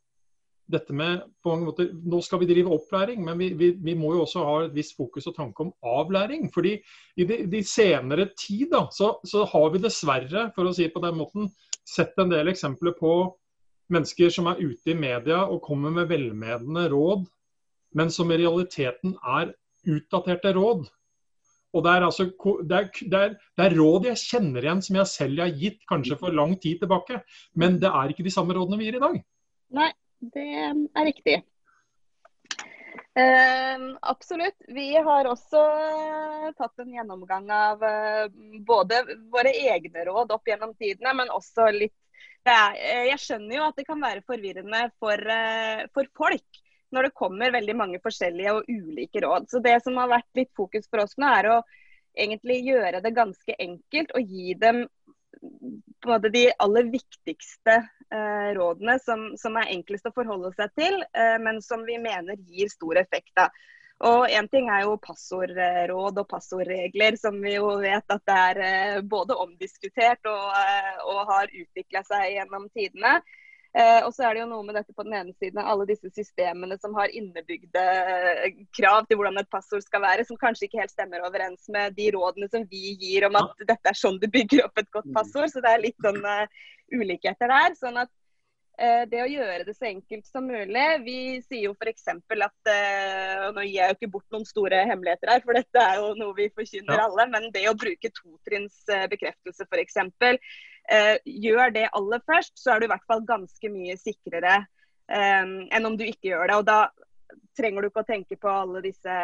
dette 0.70 0.94
med 0.96 1.22
på 1.42 1.52
mange 1.52 1.68
måter, 1.68 1.90
Nå 1.94 2.20
skal 2.24 2.40
vi 2.42 2.48
drive 2.50 2.72
opplæring, 2.74 3.22
men 3.24 3.38
vi, 3.38 3.50
vi, 3.58 3.70
vi 3.82 3.94
må 3.98 4.12
jo 4.16 4.24
også 4.24 4.44
ha 4.46 4.56
et 4.64 4.74
visst 4.74 4.96
fokus 4.98 5.28
og 5.30 5.36
tanke 5.36 5.62
om 5.62 5.72
avlæring. 5.86 6.50
fordi 6.54 6.76
i 7.16 7.24
de, 7.24 7.44
de 7.50 7.62
senere 7.64 8.28
tid 8.38 8.70
da, 8.72 8.86
så, 8.92 9.14
så, 9.24 9.44
har 9.52 9.70
vi 9.74 9.82
dessverre, 9.84 10.50
for 10.54 10.66
å 10.66 10.74
si 10.74 10.88
det 10.88 10.94
på 10.94 11.04
den 11.04 11.18
måten, 11.20 11.50
sett 11.86 12.18
en 12.18 12.32
del 12.32 12.50
eksempler 12.50 12.96
på 12.98 13.12
mennesker 13.94 14.32
som 14.34 14.48
er 14.50 14.58
ute 14.58 14.90
i 14.90 14.98
media 14.98 15.44
og 15.46 15.62
kommer 15.62 15.94
med 15.94 16.10
velmenende 16.10 16.88
råd, 16.90 17.28
men 17.96 18.10
som 18.10 18.32
i 18.32 18.40
realiteten 18.40 19.14
er 19.22 19.54
utdaterte 19.86 20.50
råd. 20.56 20.88
Og 21.76 21.84
det 21.84 21.92
er, 21.92 22.04
altså, 22.06 22.24
det, 22.64 22.76
er, 22.76 22.88
det, 23.12 23.20
er, 23.20 23.36
det 23.58 23.64
er, 23.66 23.76
råd 23.76 24.08
jeg 24.08 24.22
kjenner 24.22 24.64
igjen 24.64 24.82
som 24.82 24.98
jeg 24.98 25.12
selv 25.12 25.42
har 25.44 25.54
gitt 25.60 25.82
kanskje 25.90 26.16
for 26.20 26.34
lang 26.34 26.54
tid 26.62 26.80
tilbake. 26.80 27.20
Men 27.54 27.76
det 27.82 27.90
er 27.90 28.12
ikke 28.12 28.24
de 28.24 28.32
samme 28.32 28.56
rådene 28.56 28.80
vi 28.80 28.88
gir 28.88 28.96
i 28.96 29.02
dag. 29.02 29.18
Nei, 29.76 29.90
det 30.20 30.46
er 30.46 31.06
riktig. 31.06 31.42
Uh, 33.16 33.96
absolutt. 34.00 34.56
Vi 34.68 34.90
har 34.96 35.28
også 35.28 35.60
tatt 36.58 36.82
en 36.82 36.92
gjennomgang 36.92 37.46
av 37.52 37.80
uh, 37.80 38.26
både 38.68 38.98
våre 39.32 39.54
egne 39.56 40.04
råd 40.04 40.34
opp 40.36 40.50
gjennom 40.50 40.74
tidene, 40.76 41.14
men 41.16 41.32
også 41.32 41.70
litt 41.72 41.96
er, 42.44 42.76
uh, 42.76 43.06
Jeg 43.08 43.22
skjønner 43.22 43.56
jo 43.56 43.64
at 43.70 43.80
det 43.80 43.86
kan 43.88 44.04
være 44.04 44.24
forvirrende 44.28 44.82
for, 45.00 45.16
eh, 45.32 45.86
for, 45.96 46.12
folk 46.16 46.62
når 46.94 47.08
det 47.08 47.16
kommer 47.18 47.56
veldig 47.56 47.74
mange 47.76 48.02
forskjellige 48.04 48.52
og 48.54 48.68
ulike 48.68 49.24
råd. 49.24 49.48
Så 49.50 49.64
Det 49.64 49.78
som 49.82 49.96
har 49.96 50.12
vært 50.12 50.38
litt 50.38 50.52
fokus 50.56 50.86
for 50.90 51.02
oss 51.02 51.16
nå, 51.16 51.32
er 51.40 51.50
å 51.50 51.56
egentlig 52.16 52.60
gjøre 52.68 53.00
det 53.04 53.16
ganske 53.16 53.56
enkelt 53.58 54.12
og 54.16 54.36
gi 54.36 54.54
dem 54.60 54.84
måte 56.06 56.30
de 56.32 56.44
aller 56.62 56.90
viktigste 56.92 57.76
eh, 58.14 58.50
rådene 58.56 58.98
som, 59.02 59.28
som, 59.38 59.56
er 59.60 59.72
enklest 59.74 60.08
å 60.08 60.14
forholde 60.14 60.52
seg 60.56 60.74
til, 60.78 61.00
eh, 61.16 61.38
men 61.42 61.62
som 61.64 61.84
vi 61.86 61.98
mener 62.02 62.38
gir 62.46 62.70
stor 62.72 63.00
effekt. 63.00 63.32
Da. 63.38 63.48
Og 64.04 64.28
Én 64.28 64.48
ting 64.52 64.68
er 64.68 64.84
jo 64.84 64.98
passordråd 65.00 66.20
og 66.20 66.28
passordregler, 66.28 67.16
som 67.16 67.38
vi 67.40 67.54
jo 67.54 67.78
vet 67.80 68.12
at 68.12 68.24
det 68.28 68.36
er 68.50 68.62
eh, 68.66 69.00
både 69.00 69.38
omdiskutert 69.46 70.28
og, 70.28 70.46
eh, 70.60 70.94
og 71.08 71.22
har 71.32 71.52
utvikla 71.52 72.04
seg 72.04 72.34
gjennom 72.34 72.68
tidene. 72.76 73.16
Eh, 73.76 73.98
og 74.06 74.12
så 74.16 74.24
er 74.24 74.32
det 74.32 74.40
jo 74.40 74.48
noe 74.48 74.64
med 74.64 74.78
dette 74.78 74.94
på 74.96 75.04
den 75.04 75.14
ene 75.18 75.34
siden 75.36 75.58
av 75.60 75.66
alle 75.74 75.84
disse 75.90 76.08
systemene 76.16 76.78
som 76.80 76.94
har 76.96 77.12
innebygde 77.12 77.82
eh, 77.84 78.60
krav 78.78 79.04
til 79.04 79.18
hvordan 79.20 79.36
et 79.42 79.50
passord 79.52 79.82
skal 79.84 80.00
være, 80.00 80.24
som 80.24 80.38
kanskje 80.40 80.64
ikke 80.64 80.80
helt 80.80 80.94
stemmer 80.94 81.24
overens 81.26 81.66
med 81.74 81.92
de 81.98 82.06
rådene 82.14 82.48
som 82.48 82.64
vi 82.70 82.94
gir 82.96 83.26
om 83.28 83.36
at 83.36 83.66
dette 83.68 83.90
er 83.90 83.98
sånn 83.98 84.16
du 84.22 84.30
bygger 84.32 84.64
opp 84.64 84.80
et 84.80 84.88
godt 84.96 85.10
mm. 85.10 85.16
passord. 85.18 85.52
Så 85.52 85.60
det 85.60 85.74
er 85.74 85.82
litt 85.82 85.98
sånn 86.00 86.22
uh, 86.24 86.46
ulikheter 86.94 87.52
der. 87.52 87.76
sånn 87.76 88.00
at 88.00 88.08
uh, 88.80 89.02
det 89.10 89.20
å 89.20 89.28
gjøre 89.28 89.66
det 89.66 89.74
så 89.76 89.90
enkelt 89.90 90.24
som 90.30 90.48
mulig. 90.48 90.86
Vi 91.04 91.18
sier 91.44 91.66
jo 91.66 91.74
f.eks. 91.76 92.08
at 92.14 92.70
og 92.70 93.58
Nå 93.58 93.66
gir 93.66 93.74
jeg 93.74 93.90
jo 93.90 93.98
ikke 93.98 94.12
bort 94.14 94.38
noen 94.38 94.48
store 94.48 94.86
hemmeligheter 94.88 95.34
her, 95.34 95.44
for 95.44 95.58
dette 95.58 95.84
er 95.84 96.00
jo 96.00 96.14
noe 96.16 96.32
vi 96.38 96.48
forkynner 96.56 96.96
ja. 96.96 97.10
alle. 97.10 97.28
Men 97.34 97.50
det 97.52 97.66
å 97.68 97.76
bruke 97.76 98.12
totrinns 98.22 98.80
bekreftelse 99.12 99.68
f.eks 99.68 100.00
eh, 100.92 101.16
gjør 101.24 101.74
det 101.74 101.88
aller 101.96 102.22
først, 102.26 102.54
så 102.60 102.74
er 102.74 102.80
du 102.80 102.86
i 102.88 102.92
hvert 102.92 103.06
fall 103.08 103.24
ganske 103.26 103.72
mye 103.72 103.96
sikrere 104.00 104.60
eh, 104.60 105.44
enn 105.46 105.88
om 105.88 105.98
du 105.98 106.06
ikke 106.06 106.30
gjør 106.32 106.50
det. 106.50 106.60
Og 106.60 106.68
da 106.68 106.80
trenger 107.56 107.82
du 107.82 107.90
ikke 107.90 108.04
å 108.04 108.08
tenke 108.08 108.38
på 108.40 108.52
alle 108.52 108.82
disse 108.84 109.18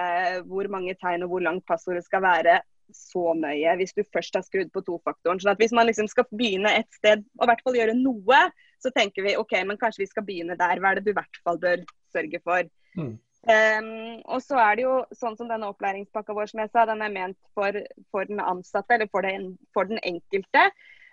hvor 0.49 0.69
mange 0.73 0.95
tegn 1.01 1.27
og 1.27 1.35
hvor 1.35 1.45
langt 1.45 1.67
passordet 1.69 2.05
skal 2.07 2.25
være 2.25 2.61
så 2.93 3.33
nøye 3.37 3.73
hvis 3.81 3.95
du 3.97 4.03
først 4.13 4.37
har 4.37 4.45
skrudd 4.45 4.73
på 4.73 4.85
tofaktoren. 4.85 5.41
Så 5.41 5.55
hvis 5.61 5.75
man 5.77 5.89
liksom 5.89 6.09
skal 6.11 6.29
begynne 6.31 6.73
et 6.77 6.89
sted 6.99 7.25
og 7.39 7.47
i 7.47 7.51
hvert 7.51 7.65
fall 7.65 7.79
gjøre 7.79 7.99
noe, 7.99 8.41
så 8.83 8.93
tenker 8.95 9.27
vi 9.27 9.37
OK, 9.39 9.55
men 9.69 9.81
kanskje 9.81 10.05
vi 10.05 10.11
skal 10.11 10.27
begynne 10.27 10.59
der. 10.59 10.81
Hva 10.81 10.93
er 10.93 11.01
det 11.01 11.07
du 11.07 11.13
i 11.13 11.19
hvert 11.19 11.45
fall 11.45 11.61
bør 11.63 11.85
sørge 12.15 12.41
for? 12.45 12.67
Mm. 12.99 13.15
Um, 13.43 14.21
og 14.31 14.39
så 14.45 14.59
er 14.63 14.77
det 14.79 14.85
jo 14.85 14.97
sånn 15.19 15.35
som 15.39 15.49
denne 15.51 15.67
opplæringspakka 15.73 16.35
vår, 16.37 16.53
som 16.53 16.61
jeg 16.63 16.71
sa, 16.71 16.85
den 16.87 17.03
er 17.03 17.11
ment 17.11 17.39
for, 17.59 17.75
for 18.15 18.29
den 18.29 18.43
ansatte 18.43 18.95
eller 18.95 19.11
for 19.11 19.27
den, 19.27 19.57
for 19.75 19.89
den 19.91 19.99
enkelte. 20.07 20.69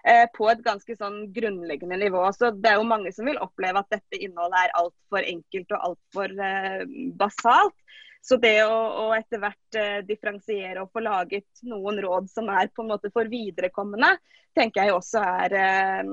Eh, 0.07 0.25
på 0.31 0.47
et 0.47 0.61
ganske 0.63 0.95
sånn 0.95 1.25
grunnleggende 1.35 1.97
nivå. 1.99 2.21
Så 2.31 2.51
Det 2.55 2.71
er 2.71 2.77
jo 2.79 2.87
mange 2.87 3.11
som 3.11 3.27
vil 3.27 3.39
oppleve 3.43 3.81
at 3.81 3.89
dette 3.91 4.19
innholdet 4.23 4.61
er 4.61 4.77
altfor 4.79 5.25
enkelt 5.27 5.73
og 5.75 5.87
altfor 5.89 6.35
eh, 6.39 6.85
basalt. 7.19 7.75
Så 8.21 8.37
det 8.39 8.55
å, 8.63 8.75
å 9.03 9.05
etter 9.15 9.41
hvert 9.43 9.79
eh, 9.79 9.99
differensiere 10.07 10.83
og 10.83 10.91
få 10.95 11.03
laget 11.03 11.63
noen 11.67 11.99
råd 12.03 12.29
som 12.31 12.49
er 12.51 12.71
på 12.71 12.83
en 12.83 12.91
måte 12.93 13.11
for 13.15 13.27
viderekommende, 13.31 14.13
tenker 14.55 14.87
jeg 14.87 14.95
også 14.95 15.23
er, 15.23 15.55
eh, 15.59 16.11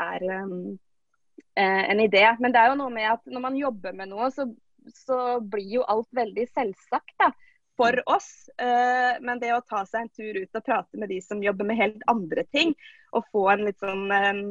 er 0.00 0.26
eh, 0.32 1.82
en 1.92 2.04
idé. 2.04 2.24
Men 2.40 2.56
det 2.56 2.62
er 2.62 2.72
jo 2.72 2.80
noe 2.80 2.92
med 2.92 3.10
at 3.10 3.28
når 3.28 3.44
man 3.50 3.60
jobber 3.60 3.96
med 3.96 4.12
noe, 4.12 4.30
så, 4.32 4.48
så 4.96 5.20
blir 5.44 5.78
jo 5.78 5.84
alt 5.92 6.08
veldig 6.16 6.48
selvsagt. 6.54 7.16
da. 7.20 7.32
For 7.76 7.98
oss. 8.10 8.30
Uh, 8.60 9.16
men 9.24 9.40
det 9.42 9.52
å 9.54 9.64
ta 9.64 9.84
seg 9.88 10.04
en 10.06 10.12
tur 10.14 10.40
ut 10.42 10.58
og 10.58 10.64
prate 10.64 11.00
med 11.00 11.12
de 11.12 11.20
som 11.24 11.42
jobber 11.42 11.68
med 11.68 11.80
helt 11.80 12.06
andre 12.10 12.46
ting, 12.52 12.74
og 13.12 13.28
få 13.32 13.48
en 13.52 13.66
litt 13.68 13.82
sånn 13.82 14.08
um, 14.10 14.48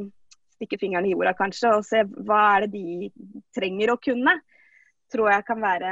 Stikke 0.55 0.77
fingeren 0.79 1.03
i 1.03 1.09
jorda 1.11 1.33
kanskje, 1.35 1.67
og 1.75 1.81
se 1.83 2.05
hva 2.07 2.37
er 2.53 2.63
det 2.63 2.79
de 2.79 3.09
trenger 3.51 3.91
å 3.91 3.97
kunne, 3.99 4.37
tror 5.11 5.27
jeg 5.33 5.43
kan 5.49 5.59
være 5.59 5.89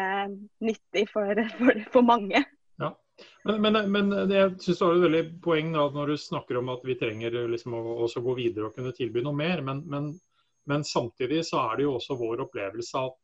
nyttig 0.64 1.04
for, 1.12 1.42
for, 1.58 1.82
for 1.92 2.08
mange. 2.08 2.40
Ja. 2.80 2.94
Men, 3.44 3.60
men, 3.62 3.92
men 3.92 4.14
jeg 4.32 4.54
syns 4.64 4.80
du 4.80 4.86
har 4.86 4.96
et 4.96 5.04
veldig 5.04 5.24
poeng 5.44 5.74
da, 5.76 5.88
når 5.94 6.14
du 6.14 6.22
snakker 6.22 6.62
om 6.62 6.72
at 6.74 6.86
vi 6.88 6.96
trenger 7.00 7.36
liksom, 7.52 7.76
å, 7.76 7.98
også 8.08 8.24
gå 8.26 8.38
videre 8.40 8.70
og 8.70 8.78
kunne 8.78 8.96
tilby 8.96 9.24
noe 9.26 9.36
mer. 9.36 9.62
Men, 9.66 9.84
men, 10.70 10.88
samtidig 10.88 11.44
så 11.50 11.66
er 11.68 11.80
det 11.80 11.88
jo 11.88 11.98
også 11.98 12.18
vår 12.20 12.46
opplevelse 12.48 13.04
at 13.04 13.20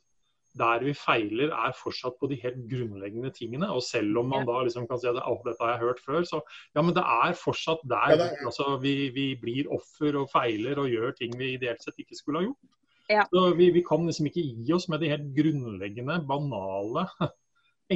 der 0.59 0.83
vi 0.83 0.93
feiler, 0.97 1.53
er 1.55 1.75
fortsatt 1.77 2.17
på 2.19 2.29
de 2.31 2.37
helt 2.43 2.59
grunnleggende 2.71 3.31
tingene. 3.35 3.69
Og 3.73 3.83
selv 3.85 4.19
om 4.21 4.29
man 4.31 4.47
da 4.47 4.61
liksom 4.65 4.87
kan 4.89 4.99
si 5.01 5.09
at 5.09 5.21
alt 5.21 5.45
dette 5.47 5.63
har 5.63 5.75
jeg 5.75 5.83
hørt 5.85 6.03
før, 6.05 6.25
så 6.27 6.41
ja, 6.75 6.83
men 6.83 6.95
det 6.97 7.05
er 7.05 7.37
fortsatt 7.39 7.85
der 7.89 8.15
ja, 8.15 8.27
er... 8.27 8.35
altså, 8.45 8.75
vi, 8.83 8.95
vi, 9.15 9.29
blir 9.39 9.71
offer 9.73 10.19
og 10.19 10.29
feiler 10.33 10.81
og 10.83 10.91
gjør 10.91 11.15
ting 11.17 11.33
vi 11.39 11.55
ideelt 11.55 11.83
sett 11.83 11.99
ikke 12.03 12.19
skulle 12.19 12.43
ha 12.43 12.49
gjort. 12.49 12.75
Ja. 13.09 13.25
Så 13.33 13.47
vi, 13.57 13.71
vi, 13.73 13.83
kan 13.85 14.05
liksom 14.05 14.29
ikke 14.29 14.45
gi 14.45 14.73
oss 14.75 14.85
med 14.91 15.01
de 15.01 15.09
helt 15.09 15.29
grunnleggende, 15.33 16.19
banale, 16.29 17.07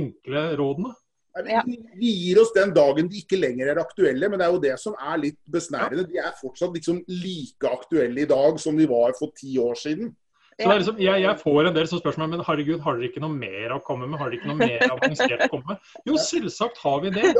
enkle 0.02 0.48
rådene. 0.58 0.96
Vi, 1.34 1.78
vi 1.98 2.10
gir 2.14 2.40
oss 2.44 2.52
den 2.54 2.74
dagen 2.76 3.08
de 3.10 3.18
ikke 3.18 3.40
lenger 3.40 3.72
er 3.72 3.80
aktuelle, 3.82 4.28
men 4.30 4.38
det 4.38 4.46
er 4.46 4.52
jo 4.54 4.62
det 4.62 4.74
som 4.82 4.98
er 5.02 5.22
litt 5.22 5.40
besnærende. 5.50 6.06
De 6.10 6.20
er 6.22 6.36
fortsatt 6.38 6.76
liksom 6.78 7.00
like 7.10 7.70
aktuelle 7.70 8.22
i 8.22 8.30
dag 8.30 8.60
som 8.62 8.78
de 8.78 8.86
var 8.90 9.16
for 9.18 9.34
ti 9.38 9.56
år 9.62 9.78
siden. 9.82 10.12
Så 10.60 10.70
liksom, 10.70 11.00
jeg, 11.02 11.22
jeg, 11.24 11.38
får 11.42 11.70
en 11.70 11.76
del 11.76 11.88
som 11.90 12.00
spørsmål 12.02 12.30
men 12.32 12.44
herregud, 12.46 12.82
har 12.86 12.98
dere 12.98 13.10
ikke 13.10 13.24
noe 13.24 13.34
mer 13.34 13.74
å 13.76 13.80
komme 13.86 14.08
med? 14.10 14.20
Har 14.22 14.30
dere 14.30 14.40
ikke 14.40 14.52
noe 14.52 14.60
mer 14.60 14.84
avansert 14.86 15.46
å 15.48 15.50
komme 15.52 15.74
med? 15.74 15.88
Jo, 16.10 16.18
selvsagt 16.22 16.82
har 16.84 17.00
vi 17.04 17.14
det. 17.16 17.32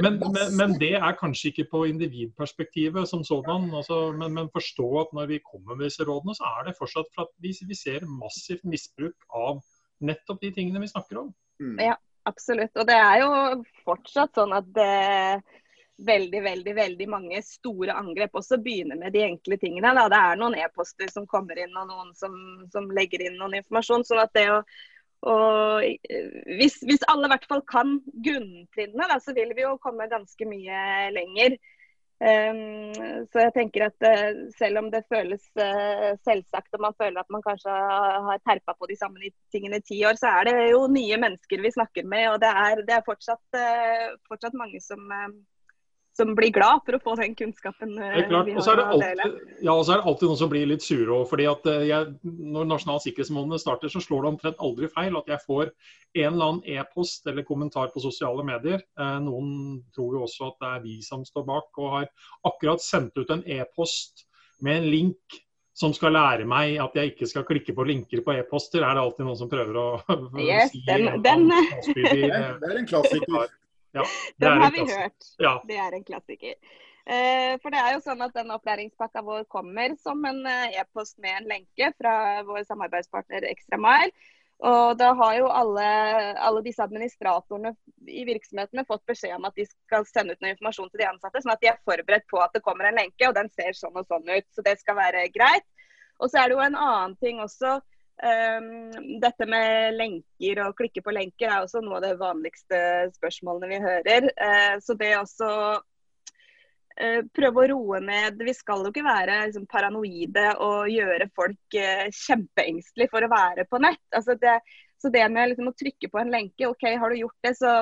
Men, 0.00 0.20
men, 0.20 0.54
men 0.58 0.76
det 0.80 0.92
er 0.98 1.18
kanskje 1.18 1.50
ikke 1.50 1.66
på 1.72 1.82
individperspektivet 1.90 3.10
som 3.10 3.24
sådan. 3.26 3.68
Altså, 3.74 4.02
men, 4.16 4.34
men, 4.36 4.52
forstå 4.54 4.88
at 5.02 5.16
når 5.16 5.32
vi 5.32 5.40
kommer 5.42 5.74
med 5.74 5.88
disse 5.88 6.06
rådene, 6.06 6.36
så 6.38 6.46
er 6.58 6.68
det 6.68 6.76
fortsatt 6.78 7.10
for 7.14 7.26
at 7.26 7.34
vi, 7.42 7.54
vi 7.66 7.78
ser 7.78 8.06
massivt 8.08 8.66
misbruk 8.68 9.16
av 9.34 9.60
nettopp 10.06 10.40
de 10.44 10.52
tingene 10.56 10.82
vi 10.82 10.90
snakker 10.90 11.24
om. 11.24 11.32
Mm. 11.62 11.76
Ja, 11.90 11.96
absolutt. 12.28 12.72
Og 12.78 12.86
det 12.88 12.96
er 12.96 13.24
jo 13.24 13.32
fortsatt 13.84 14.38
sånn 14.38 14.54
at 14.56 14.68
det 14.76 14.92
veldig 16.06 16.42
veldig, 16.44 16.74
veldig 16.76 17.08
mange 17.10 17.42
store 17.44 17.96
angrep 17.98 18.38
også 18.40 18.60
begynne 18.62 18.96
med 19.00 19.12
de 19.16 19.24
enkle 19.26 19.58
tingene. 19.60 19.92
Da. 19.96 20.06
Det 20.12 20.20
er 20.20 20.40
noen 20.40 20.56
e-poster 20.60 21.10
som 21.12 21.28
kommer 21.30 21.58
inn, 21.60 21.76
og 21.76 21.90
noen 21.90 22.14
som, 22.18 22.36
som, 22.72 22.88
legger 22.96 23.26
inn 23.26 23.36
noen 23.40 23.58
informasjon. 23.60 24.06
sånn 24.08 24.24
at 24.24 24.32
det 24.36 24.48
å 24.54 24.62
og 25.20 25.82
hvis, 26.56 26.78
hvis 26.88 27.02
alle 27.12 27.28
i 27.28 27.30
hvert 27.34 27.44
fall 27.44 27.60
kan 27.68 27.98
grunntrinnene, 28.24 29.18
så 29.20 29.34
vil 29.36 29.50
vi 29.52 29.66
jo 29.66 29.74
komme 29.84 30.08
ganske 30.08 30.46
mye 30.48 31.10
lenger. 31.12 31.58
Um, 32.20 32.92
så 33.32 33.46
jeg 33.46 33.52
tenker 33.54 33.86
at 33.86 34.04
uh, 34.04 34.40
selv 34.52 34.82
om 34.82 34.90
det 34.92 35.06
føles 35.08 35.40
uh, 35.56 36.10
selvsagt 36.24 36.76
og 36.76 36.82
man 36.84 36.96
føler 37.00 37.16
at 37.22 37.30
man 37.32 37.44
kanskje 37.44 37.72
har 37.72 38.42
terpa 38.44 38.74
på 38.76 38.88
de 38.90 38.96
samme 39.00 39.30
tingene 39.52 39.80
i 39.80 39.86
ti 39.86 40.02
år, 40.04 40.18
så 40.20 40.34
er 40.34 40.50
det 40.50 40.66
jo 40.68 40.82
nye 40.92 41.16
mennesker 41.20 41.64
vi 41.64 41.72
snakker 41.72 42.04
med. 42.04 42.26
Og 42.34 42.36
det 42.42 42.50
er, 42.64 42.84
det 42.88 42.96
er 42.96 43.06
fortsatt, 43.06 43.44
uh, 43.56 44.18
fortsatt, 44.28 44.56
mange 44.56 44.80
som, 44.84 45.04
som 46.20 46.34
blir 46.36 46.52
glad 46.54 46.84
for 46.86 46.96
å 46.96 47.00
få 47.02 47.16
den 47.20 47.34
kunnskapen 47.38 47.96
eh, 47.96 48.20
vi 48.28 48.54
har 48.56 48.82
å 48.84 48.98
dele. 49.00 49.26
Ja, 49.64 49.74
og 49.74 49.84
så 49.86 49.94
er 49.94 50.00
det 50.02 50.10
alltid 50.10 50.30
noen 50.30 50.40
som 50.42 50.52
blir 50.52 50.68
litt 50.68 50.84
sure. 50.84 51.20
fordi 51.30 51.48
at 51.50 51.66
eh, 51.70 51.86
jeg, 51.88 52.14
Når 52.24 52.70
Nasjonal 52.70 53.02
sikkerhetsmåned 53.04 53.62
starter, 53.62 53.92
så 53.92 54.02
slår 54.04 54.24
det 54.24 54.32
omtrent 54.34 54.64
aldri 54.68 54.90
feil 54.92 55.18
at 55.20 55.30
jeg 55.32 55.44
får 55.46 55.70
en 55.70 56.32
eller 56.32 56.46
annen 56.46 56.78
e-post 56.78 57.28
eller 57.30 57.46
kommentar 57.48 57.92
på 57.94 58.02
sosiale 58.04 58.44
medier. 58.46 58.82
Eh, 59.00 59.18
noen 59.24 59.52
tror 59.96 60.18
jo 60.18 60.24
også 60.28 60.50
at 60.52 60.58
det 60.60 60.72
er 60.74 60.82
vi 60.88 60.98
som 61.06 61.24
står 61.26 61.46
bak, 61.48 61.70
og 61.80 61.94
har 61.98 62.10
akkurat 62.50 62.84
sendt 62.84 63.16
ut 63.20 63.32
en 63.32 63.46
e-post 63.46 64.26
med 64.60 64.82
en 64.82 64.90
link 64.92 65.40
som 65.80 65.94
skal 65.96 66.12
lære 66.12 66.44
meg 66.48 66.76
at 66.82 66.96
jeg 66.98 67.14
ikke 67.14 67.28
skal 67.30 67.46
klikke 67.48 67.72
på 67.76 67.86
linker 67.88 68.20
på 68.26 68.34
e-poster, 68.36 68.84
er 68.84 68.98
det 68.98 69.04
alltid 69.04 69.24
noen 69.24 69.38
som 69.38 69.48
prøver 69.48 69.78
å 69.80 69.86
yes, 70.42 70.74
si 70.74 70.82
den, 70.84 71.22
den... 71.24 71.48
det 71.96 72.28
er 72.28 72.76
en 72.82 72.88
klassiker. 72.90 73.48
Ja, 73.96 74.04
den 74.42 74.62
har 74.62 74.70
vi 74.74 74.86
hørt. 74.92 75.28
Ja. 75.38 75.58
Det 75.68 75.78
er 75.78 75.96
en 75.96 76.06
klassiker. 76.06 76.54
Eh, 77.10 77.54
for 77.62 77.72
det 77.72 77.80
er 77.80 77.94
jo 77.96 78.02
sånn 78.04 78.20
at 78.22 78.34
den 78.36 78.52
opplæringspakka 78.54 79.22
vår 79.26 79.46
kommer 79.50 79.96
som 80.02 80.20
en 80.28 80.44
eh, 80.46 80.76
e-post 80.82 81.16
med 81.22 81.38
en 81.38 81.48
lenke 81.54 81.88
fra 81.98 82.12
vår 82.46 82.66
samarbeidspartner 82.68 83.48
Extra 83.50 83.80
Mile. 83.80 84.12
Og 84.60 84.98
da 85.00 85.14
har 85.16 85.36
jo 85.38 85.46
alle, 85.48 85.84
alle, 86.36 86.60
disse 86.66 86.84
administratorene 86.84 87.72
i 88.04 88.26
virksomhetene 88.28 88.84
fått 88.84 89.06
beskjed 89.08 89.38
om 89.38 89.46
at 89.48 89.56
de 89.56 89.64
skal 89.64 90.04
sende 90.04 90.36
ut 90.36 90.42
noe 90.44 90.52
informasjon 90.52 90.90
til 90.92 91.00
de 91.00 91.06
ansatte, 91.08 91.40
sånn 91.40 91.54
at 91.54 91.62
de 91.62 91.70
er 91.70 91.80
forberedt 91.88 92.26
på 92.28 92.42
at 92.44 92.52
det 92.52 92.60
kommer 92.66 92.90
en 92.90 93.00
lenke, 93.00 93.24
og 93.24 93.38
den 93.38 93.48
ser 93.56 93.72
sånn 93.78 93.96
og 93.96 94.04
sånn 94.10 94.28
ut. 94.28 94.46
Så 94.52 94.64
det 94.66 94.76
skal 94.82 94.98
være 95.00 95.24
greit. 95.32 95.64
Og 96.20 96.28
så 96.28 96.42
er 96.42 96.50
det 96.50 96.58
jo 96.58 96.66
en 96.66 96.76
annen 96.76 97.16
ting 97.24 97.40
også 97.40 97.78
dette 98.20 99.46
med 99.48 99.94
lenker 99.96 100.58
og 100.66 100.74
klikke 100.76 101.02
på 101.04 101.14
lenker 101.14 101.48
er 101.48 101.62
også 101.62 101.80
noe 101.84 102.00
av 102.00 102.04
de 102.04 102.10
vanligste 102.20 102.80
spørsmålene 103.14 103.70
vi 103.70 103.78
hører. 103.84 104.26
Uh, 104.36 104.74
så 104.84 104.96
det 105.00 105.14
også 105.16 105.50
uh, 105.78 107.22
prøve 107.36 107.62
å 107.62 107.70
roe 107.72 108.00
ned 108.04 108.42
Vi 108.44 108.54
skal 108.56 108.84
jo 108.84 108.92
ikke 108.92 109.06
være 109.06 109.38
liksom, 109.46 109.64
paranoide 109.70 110.50
og 110.60 110.90
gjøre 110.92 111.30
folk 111.36 111.78
uh, 111.80 112.06
kjempeengstelige 112.26 113.12
for 113.14 113.24
å 113.24 113.32
være 113.32 113.64
på 113.70 113.80
nett. 113.80 114.04
Altså 114.12 114.36
det, 114.40 114.58
så 115.00 115.12
det 115.12 115.24
med 115.32 115.54
liksom, 115.54 115.72
å 115.72 115.78
trykke 115.80 116.12
på 116.12 116.20
en 116.20 116.34
lenke, 116.34 116.68
OK, 116.68 116.84
har 117.00 117.10
du 117.12 117.22
gjort 117.22 117.46
det, 117.46 117.56
så 117.56 117.80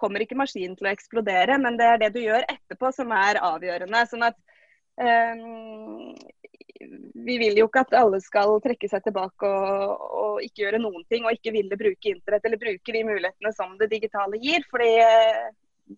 kommer 0.00 0.24
ikke 0.24 0.38
maskinen 0.38 0.76
til 0.78 0.88
å 0.88 0.94
eksplodere, 0.94 1.58
men 1.60 1.76
det 1.78 1.86
er 1.86 1.98
det 2.00 2.14
du 2.14 2.22
gjør 2.22 2.46
etterpå 2.48 2.90
som 2.96 3.12
er 3.14 3.38
avgjørende. 3.44 4.00
sånn 4.08 4.24
at 4.30 4.38
um, 4.96 6.14
vi 7.14 7.36
vil 7.38 7.58
jo 7.58 7.66
ikke 7.68 7.82
at 7.84 7.96
alle 7.98 8.20
skal 8.24 8.54
trekke 8.64 8.88
seg 8.88 9.04
tilbake 9.04 9.48
og, 9.48 10.04
og, 10.20 10.36
ikke 10.44 10.64
gjøre 10.64 10.80
noen 10.82 11.04
ting, 11.12 11.26
og 11.26 11.36
ikke 11.36 11.52
ville 11.54 11.78
bruke 11.80 12.12
internett 12.12 12.46
eller 12.48 12.60
bruke 12.60 12.94
de 12.96 13.02
mulighetene 13.04 13.52
som 13.56 13.74
det 13.80 13.90
digitale 13.92 14.40
gir. 14.40 14.64
fordi 14.70 14.92
eh, 15.04 15.50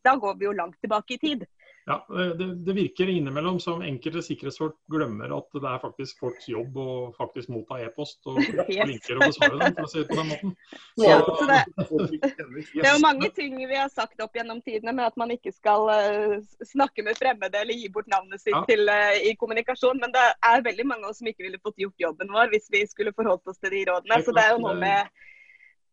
da 0.03 0.17
går 0.17 0.39
vi 0.41 0.49
jo 0.49 0.57
langt 0.57 0.79
tilbake 0.81 1.15
i 1.17 1.21
tid. 1.23 1.45
Ja, 1.85 2.07
det, 2.39 2.47
det, 2.55 2.73
virker 2.73 3.11
innimellom 3.11 3.57
som 3.61 3.81
enkelte 3.83 4.21
sikkerhetsfolk 4.23 4.77
glemmer 4.93 5.33
at 5.35 5.49
det 5.57 5.67
er 5.67 5.81
faktisk 5.83 6.21
folks 6.23 6.47
jobb 6.47 6.77
å 6.79 6.93
faktisk 7.17 7.51
motta 7.51 7.81
e-post 7.83 8.21
og 8.31 8.39
yes. 8.71 8.85
linker 8.87 9.19
og 9.19 9.25
besvare 9.25 9.59
dem, 9.59 9.75
for 9.75 9.89
å 9.89 9.91
si 9.91 9.99
det 9.99 10.07
på 10.13 10.19
den 10.21 10.31
måten. 10.31 10.53
Ja, 11.03 11.17
det, 11.49 11.59
det, 12.21 12.85
er 12.85 12.93
jo 12.93 13.03
mange 13.03 13.33
ting 13.35 13.57
vi 13.59 13.75
har 13.75 13.91
sagt 13.91 14.23
opp 14.23 14.39
gjennom 14.39 14.61
tidene 14.63 14.95
med 14.95 15.09
at 15.09 15.19
man 15.19 15.35
ikke 15.35 15.51
skal 15.55 15.89
uh, 15.91 16.37
snakke 16.71 17.03
med 17.03 17.19
fremmede 17.19 17.59
eller 17.65 17.75
gi 17.75 17.91
bort 17.91 18.11
navnet 18.13 18.45
sitt 18.45 18.55
ja. 18.55 18.63
til, 18.69 18.87
uh, 18.87 19.19
i 19.19 19.35
kommunikasjon, 19.41 19.99
men 19.99 20.15
det 20.15 20.23
er 20.53 20.63
veldig 20.69 20.87
mange 20.87 21.09
av 21.09 21.17
oss 21.17 21.19
som 21.23 21.33
ikke 21.33 21.49
ville 21.49 21.61
fått 21.65 21.83
gjort 21.83 22.07
jobben 22.07 22.31
vår 22.31 22.55
hvis 22.55 22.71
vi 22.71 22.85
skulle 22.87 23.17
forholdt 23.17 23.51
oss 23.51 23.59
til 23.59 23.75
de 23.75 23.83
rådene. 23.91 24.23
Så 24.23 24.37
det 24.37 24.47
er 24.47 24.55
jo 24.55 24.63
noe 24.69 24.79
med 24.79 25.11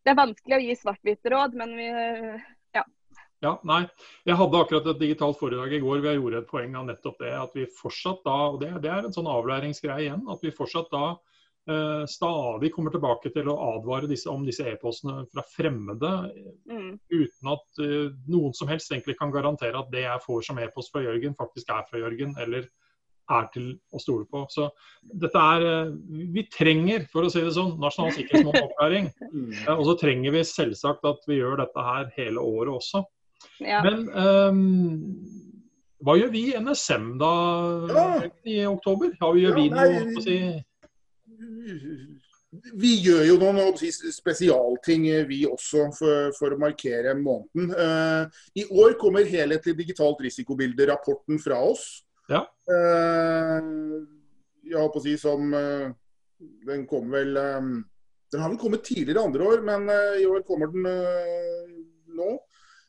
Det 0.06 0.14
er 0.14 0.22
vanskelig 0.22 0.56
å 0.56 0.62
gi 0.62 0.78
svart-hvitt 0.78 1.34
råd, 1.34 1.58
men 1.58 1.74
vi 1.76 1.90
uh, 1.90 2.48
ja, 3.40 3.54
nei. 3.64 3.80
Jeg 4.28 4.36
hadde 4.36 4.60
akkurat 4.60 4.86
et 4.92 5.00
digitalt 5.00 5.38
foredrag 5.40 5.72
i 5.72 5.80
går 5.80 6.02
hvor 6.02 6.10
jeg 6.10 6.20
gjorde 6.20 6.40
et 6.42 6.50
poeng 6.50 6.76
av 6.76 6.86
nettopp 6.90 7.20
det. 7.22 7.32
At 7.40 7.56
vi 7.56 7.66
fortsatt 7.72 8.22
da, 8.26 8.36
og 8.52 8.60
det, 8.60 8.74
det 8.84 8.92
er 8.92 9.08
en 9.08 9.16
sånn 9.16 9.30
avlæringsgreie 9.30 10.06
igjen, 10.06 10.26
at 10.32 10.44
vi 10.44 10.52
fortsatt 10.54 10.90
da 10.92 11.04
eh, 11.10 12.02
stadig 12.10 12.72
kommer 12.74 12.92
tilbake 12.92 13.32
til 13.32 13.48
å 13.48 13.56
advare 13.70 14.10
disse, 14.10 14.28
om 14.32 14.44
disse 14.44 14.66
e-postene 14.68 15.24
fra 15.32 15.44
fremmede. 15.54 16.12
Mm. 16.68 16.92
Uten 17.00 17.54
at 17.54 17.80
eh, 17.86 18.10
noen 18.28 18.56
som 18.56 18.68
helst 18.72 18.92
egentlig 18.92 19.16
kan 19.20 19.32
garantere 19.32 19.80
at 19.80 19.88
det 19.94 20.04
jeg 20.04 20.24
får 20.26 20.44
som 20.50 20.60
e-post 20.60 20.92
fra 20.92 21.04
Jørgen, 21.06 21.36
faktisk 21.38 21.72
er 21.72 21.88
fra 21.88 22.02
Jørgen. 22.04 22.36
eller 22.44 22.68
er 23.30 23.46
til 23.54 23.66
å 23.94 24.00
stole 24.02 24.26
på. 24.30 24.42
Så 24.50 24.68
dette 25.22 25.44
er 25.54 25.66
eh, 25.66 25.94
Vi 26.34 26.44
trenger, 26.52 27.06
for 27.12 27.24
å 27.26 27.32
si 27.32 27.42
det 27.44 27.54
sånn, 27.56 27.76
nasjonal 27.82 28.12
sikkerhetsmålopplæring. 28.16 29.08
opplæring. 29.14 29.78
Og 29.78 29.86
så 29.88 29.96
trenger 30.00 30.36
vi 30.36 30.44
selvsagt 30.46 31.06
at 31.08 31.24
vi 31.30 31.40
gjør 31.40 31.60
dette 31.62 31.86
her 31.86 32.10
hele 32.18 32.44
året 32.44 32.74
også. 32.80 33.04
Ja. 33.60 33.82
Men 33.84 34.06
um, 34.08 34.62
hva 36.00 36.16
gjør 36.16 36.32
vi 36.32 36.46
i 36.50 36.56
NSM 36.60 37.12
da 37.20 37.34
ja. 37.92 38.06
i 38.48 38.60
oktober? 38.68 39.12
Ja, 39.20 39.32
gjør 39.36 39.58
vi 39.58 39.68
noe 39.72 40.02
å 40.16 40.24
si 40.24 40.38
vi 42.50 42.96
gjør 43.04 43.22
jo 43.28 43.36
noen 43.38 43.76
spesialting 43.78 45.04
vi 45.28 45.44
også 45.46 45.86
for, 45.94 46.30
for, 46.34 46.54
å 46.54 46.58
markere 46.58 47.14
måneden. 47.18 47.70
Uh, 47.70 48.26
I 48.58 48.64
år 48.74 48.96
kommer 48.98 49.28
helhetlig 49.28 49.76
digitalt 49.78 50.22
risikobilde, 50.24 50.88
rapporten 50.90 51.38
fra 51.42 51.60
oss. 51.62 52.02
Ja. 52.30 52.42
Uh, 52.66 54.02
jeg 54.66 54.78
holdt 54.78 54.96
på 54.96 55.02
å 55.02 55.04
si 55.04 55.16
som 55.18 55.54
uh, 55.54 55.88
Den 56.66 56.84
kom 56.86 57.08
vel 57.10 57.34
um, 57.34 57.72
Den 58.30 58.42
har 58.42 58.52
vel 58.52 58.60
kommet 58.60 58.84
tidligere 58.86 59.24
andre 59.26 59.46
år, 59.46 59.64
men 59.66 59.88
i 60.20 60.26
år 60.28 60.44
kommer 60.46 60.70
den 60.70 60.86
nå. 62.14 62.36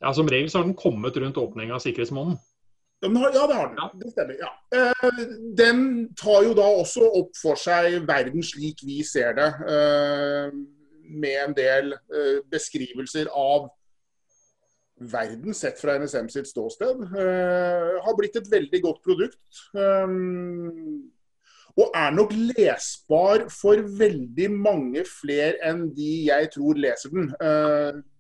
Ja, 0.02 0.14
Som 0.14 0.30
regel 0.30 0.50
så 0.50 0.60
har 0.60 0.66
den 0.66 0.78
kommet 0.78 1.18
rundt 1.18 1.38
åpning 1.38 1.72
av 1.72 1.80
sikkerhetsmåneden. 1.84 2.40
Ja, 3.02 3.48
det 3.48 3.56
har 3.56 3.68
den. 3.68 4.00
Det 4.00 4.12
stemmer. 4.12 4.36
ja. 4.40 4.52
Eh, 4.78 5.22
den 5.58 6.14
tar 6.16 6.44
jo 6.46 6.54
da 6.58 6.68
også 6.82 7.08
opp 7.18 7.34
for 7.38 7.58
seg 7.58 8.04
verden 8.06 8.44
slik 8.46 8.84
vi 8.86 9.02
ser 9.06 9.34
det, 9.38 9.50
eh, 9.74 10.52
med 11.10 11.38
en 11.48 11.56
del 11.58 11.94
eh, 11.94 12.42
beskrivelser 12.52 13.32
av 13.34 13.72
verden 15.02 15.54
sett 15.58 15.82
fra 15.82 15.98
NSM 15.98 16.30
sitt 16.30 16.46
ståsted. 16.52 17.08
Har 18.06 18.18
blitt 18.20 18.36
et 18.38 18.52
veldig 18.52 18.82
godt 18.84 19.00
produkt. 19.02 19.64
Og 21.72 21.88
er 21.98 22.12
nok 22.14 22.36
lesbar 22.38 23.48
for 23.50 23.82
veldig 23.98 24.52
mange 24.54 25.02
flere 25.10 25.58
enn 25.66 25.88
de 25.98 26.12
jeg 26.28 26.52
tror 26.54 26.78
leser 26.78 27.16
den. 27.18 27.32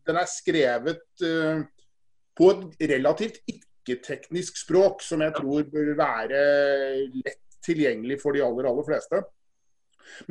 Den 0.07 0.21
er 0.21 0.29
skrevet 0.29 1.25
uh, 1.25 1.61
på 2.37 2.53
et 2.53 2.89
relativt 2.93 3.41
ikke-teknisk 3.49 4.63
språk, 4.63 5.03
som 5.05 5.21
jeg 5.25 5.35
tror 5.37 5.67
bør 5.69 5.93
være 5.99 6.41
lett 7.11 7.41
tilgjengelig 7.65 8.21
for 8.21 8.31
de 8.35 8.43
aller, 8.45 8.67
aller 8.69 8.85
fleste. 8.87 9.17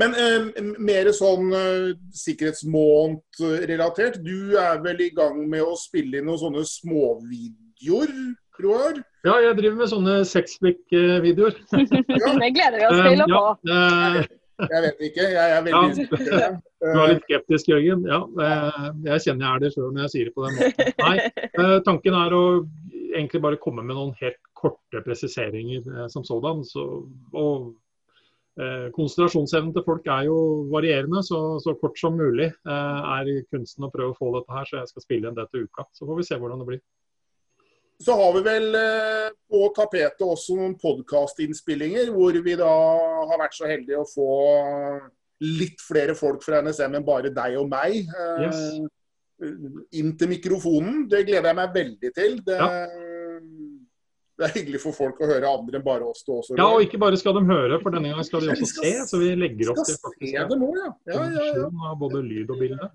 Men 0.01 0.15
eh, 0.19 0.41
mer 0.83 1.11
sånn 1.17 1.53
eh, 1.57 1.93
sikkerhetsmåned-relatert. 2.17 4.15
Du 4.25 4.57
er 4.61 4.81
vel 4.85 5.01
i 5.07 5.11
gang 5.15 5.49
med 5.51 5.63
å 5.65 5.77
spille 5.79 6.19
inn 6.21 6.27
noen 6.29 6.43
sånne 6.43 6.65
småvideoer, 6.69 8.11
Roar? 8.61 8.95
Ja, 9.25 9.35
jeg 9.41 9.57
driver 9.57 9.79
med 9.81 9.93
sånne 9.93 10.15
sexflick-videoer. 10.29 11.55
ja. 11.81 12.33
Det 12.43 12.51
gleder 12.57 12.77
vi 12.77 12.85
oss 12.91 13.01
til 13.07 13.21
å 13.25 13.27
få. 13.31 13.45
Jeg 14.69 14.83
vet 14.85 15.03
ikke. 15.09 15.27
Jeg 15.35 15.57
er 15.57 15.65
veldig 15.67 16.07
ja, 16.41 16.49
Du 16.81 17.01
er 17.03 17.13
litt 17.15 17.27
skeptisk, 17.27 17.71
Jørgen. 17.73 18.07
Ja, 18.09 18.21
eh, 18.47 18.89
jeg 19.09 19.25
kjenner 19.27 19.47
jeg 19.47 19.51
er 19.53 19.65
det 19.65 19.73
sjøl 19.75 19.91
når 19.91 20.07
jeg 20.07 20.13
sier 20.15 20.31
det 20.31 20.35
på 20.37 20.47
den 20.47 20.59
måten. 20.59 20.91
Nei, 21.05 21.17
eh, 21.51 21.77
tanken 21.87 22.17
er 22.21 22.37
å 22.37 22.43
egentlig 23.11 23.43
bare 23.45 23.61
komme 23.63 23.85
med 23.85 23.99
noen 23.99 24.17
helt 24.21 24.41
korte 24.57 25.03
presiseringer 25.07 25.87
eh, 25.87 26.09
som 26.13 26.27
sådan. 26.27 26.65
Så, 26.69 26.89
og 27.37 27.71
Konsentrasjonsevnen 28.61 29.71
til 29.73 29.85
folk 29.87 30.09
er 30.11 30.27
jo 30.27 30.37
varierende, 30.69 31.23
så, 31.25 31.39
så 31.65 31.73
kort 31.81 31.97
som 31.97 32.19
mulig 32.19 32.51
er 32.69 33.29
kunsten 33.49 33.87
å 33.87 33.89
prøve 33.95 34.13
å 34.13 34.19
få 34.19 34.33
dette 34.35 34.53
her. 34.53 34.67
Så 34.69 34.77
jeg 34.77 34.91
skal 34.91 35.05
spille 35.07 35.31
inn 35.31 35.39
det 35.39 35.47
til 35.49 35.65
uka. 35.65 35.87
Så 35.97 36.05
får 36.05 36.19
vi 36.19 36.27
se 36.29 36.37
hvordan 36.37 36.61
det 36.61 36.67
blir. 36.69 36.83
Så 38.01 38.17
har 38.17 38.33
vi 38.33 38.41
vel 38.47 38.75
eh, 38.79 39.27
på 39.51 39.67
tapetet 39.77 40.23
også 40.25 40.57
noen 40.57 40.77
podkastinnspillinger, 40.81 42.09
hvor 42.15 42.37
vi 42.41 42.55
da 42.57 42.71
har 43.29 43.41
vært 43.43 43.59
så 43.59 43.69
heldige 43.69 44.01
å 44.01 44.09
få 44.09 44.29
litt 45.45 45.83
flere 45.85 46.15
folk 46.17 46.41
fra 46.45 46.63
NSM 46.65 46.97
enn 46.97 47.05
bare 47.05 47.33
deg 47.37 47.59
og 47.61 47.69
meg. 47.69 48.01
Eh, 48.09 48.47
yes. 48.47 48.63
Inn 50.01 50.15
til 50.21 50.33
mikrofonen. 50.33 51.05
Det 51.13 51.27
gleder 51.29 51.51
jeg 51.51 51.59
meg 51.61 51.77
veldig 51.77 52.13
til. 52.17 52.41
Det, 52.47 52.57
ja. 52.57 52.71
det, 52.89 54.49
er 54.49 54.57
hyggelig 54.57 54.81
for 54.87 54.97
folk 54.97 55.21
å 55.21 55.29
høre 55.29 55.53
andre 55.53 55.81
enn 55.81 55.85
bare 55.85 56.09
oss. 56.09 56.25
Også, 56.25 56.57
ja, 56.57 56.71
og 56.73 56.87
ikke 56.87 57.01
bare 57.05 57.21
skal 57.21 57.37
de 57.37 57.45
høre, 57.53 57.83
for 57.85 57.97
denne 57.97 58.15
gangen 58.15 58.29
skal 58.29 58.47
de 58.47 58.57
også 58.57 58.73
se. 58.81 58.97
Så 59.13 59.21
vi 59.21 59.35
legger 59.37 59.75
opp 59.75 59.85
til 59.85 60.01
faktisk, 60.01 60.33
ja. 60.41 60.49
Ja, 61.13 61.95
både 62.01 62.25
lyd 62.25 62.49
og 62.49 62.65
bilde. 62.65 62.93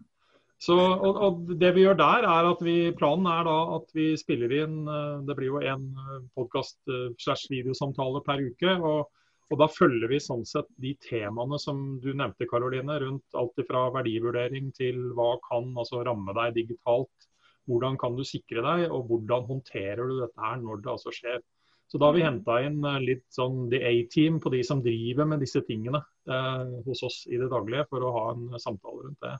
Så, 0.62 0.76
og, 0.78 1.18
og, 1.20 1.42
Det 1.60 1.74
vi 1.76 1.84
gjør 1.84 1.98
der, 2.00 2.26
er 2.30 2.48
at 2.50 2.62
vi, 2.64 2.78
planen 2.96 3.28
er 3.30 3.44
da 3.48 3.58
at 3.76 3.92
vi 3.96 4.14
spiller 4.20 4.54
inn 4.64 4.86
eh, 4.88 5.20
Det 5.28 5.36
blir 5.38 5.52
jo 5.52 5.62
en 5.62 5.90
eh, 6.00 6.24
podkast 6.38 6.80
eh, 6.88 7.12
slash 7.22 7.52
videosamtale 7.52 8.24
per 8.26 8.44
uke. 8.46 8.78
og, 8.80 9.12
og 9.52 9.62
Da 9.62 9.68
følger 9.70 10.10
vi 10.12 10.22
sånn 10.24 10.46
sett 10.48 10.70
de 10.82 10.96
temaene 11.04 11.60
som 11.62 12.00
du 12.02 12.14
nevnte, 12.14 12.48
Karoline, 12.50 13.00
rundt 13.04 13.38
alt 13.38 13.66
fra 13.68 13.90
verdivurdering 13.98 14.72
til 14.78 15.02
hva 15.18 15.36
kan 15.50 15.74
altså 15.76 16.06
ramme 16.08 16.34
deg 16.40 16.56
digitalt. 16.62 17.30
Hvordan 17.70 17.98
kan 17.98 18.16
du 18.16 18.24
sikre 18.26 18.62
deg, 18.62 18.88
og 18.94 19.10
hvordan 19.10 19.46
håndterer 19.50 20.08
du 20.08 20.20
dette 20.22 20.42
her 20.42 20.60
når 20.62 20.82
det 20.86 20.92
altså 20.94 21.14
skjer. 21.14 21.42
Så 21.90 22.00
Da 22.02 22.10
har 22.10 22.16
vi 22.16 22.24
henta 22.26 22.58
inn 22.66 22.80
litt 23.04 23.26
sånn 23.34 23.68
the 23.70 23.82
A-team 23.86 24.40
på 24.42 24.50
de 24.54 24.64
som 24.66 24.82
driver 24.86 25.28
med 25.30 25.44
disse 25.44 25.62
tingene 25.68 26.02
eh, 26.02 26.80
hos 26.88 27.04
oss 27.06 27.20
i 27.30 27.38
det 27.38 27.50
daglige, 27.52 27.86
for 27.92 28.06
å 28.06 28.14
ha 28.16 28.24
en 28.34 28.48
samtale 28.62 29.06
rundt 29.06 29.22
det. 29.26 29.36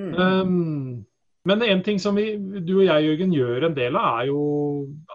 Mm. 0.00 0.18
Um, 0.20 1.06
men 1.48 1.64
en 1.64 1.82
ting 1.84 1.98
som 2.02 2.18
vi, 2.18 2.34
du 2.36 2.74
og 2.78 2.84
jeg 2.84 3.06
Jørgen, 3.06 3.32
gjør 3.32 3.68
en 3.68 3.76
del 3.76 3.96
av, 3.96 4.20
er 4.20 4.28
jo, 4.28 4.40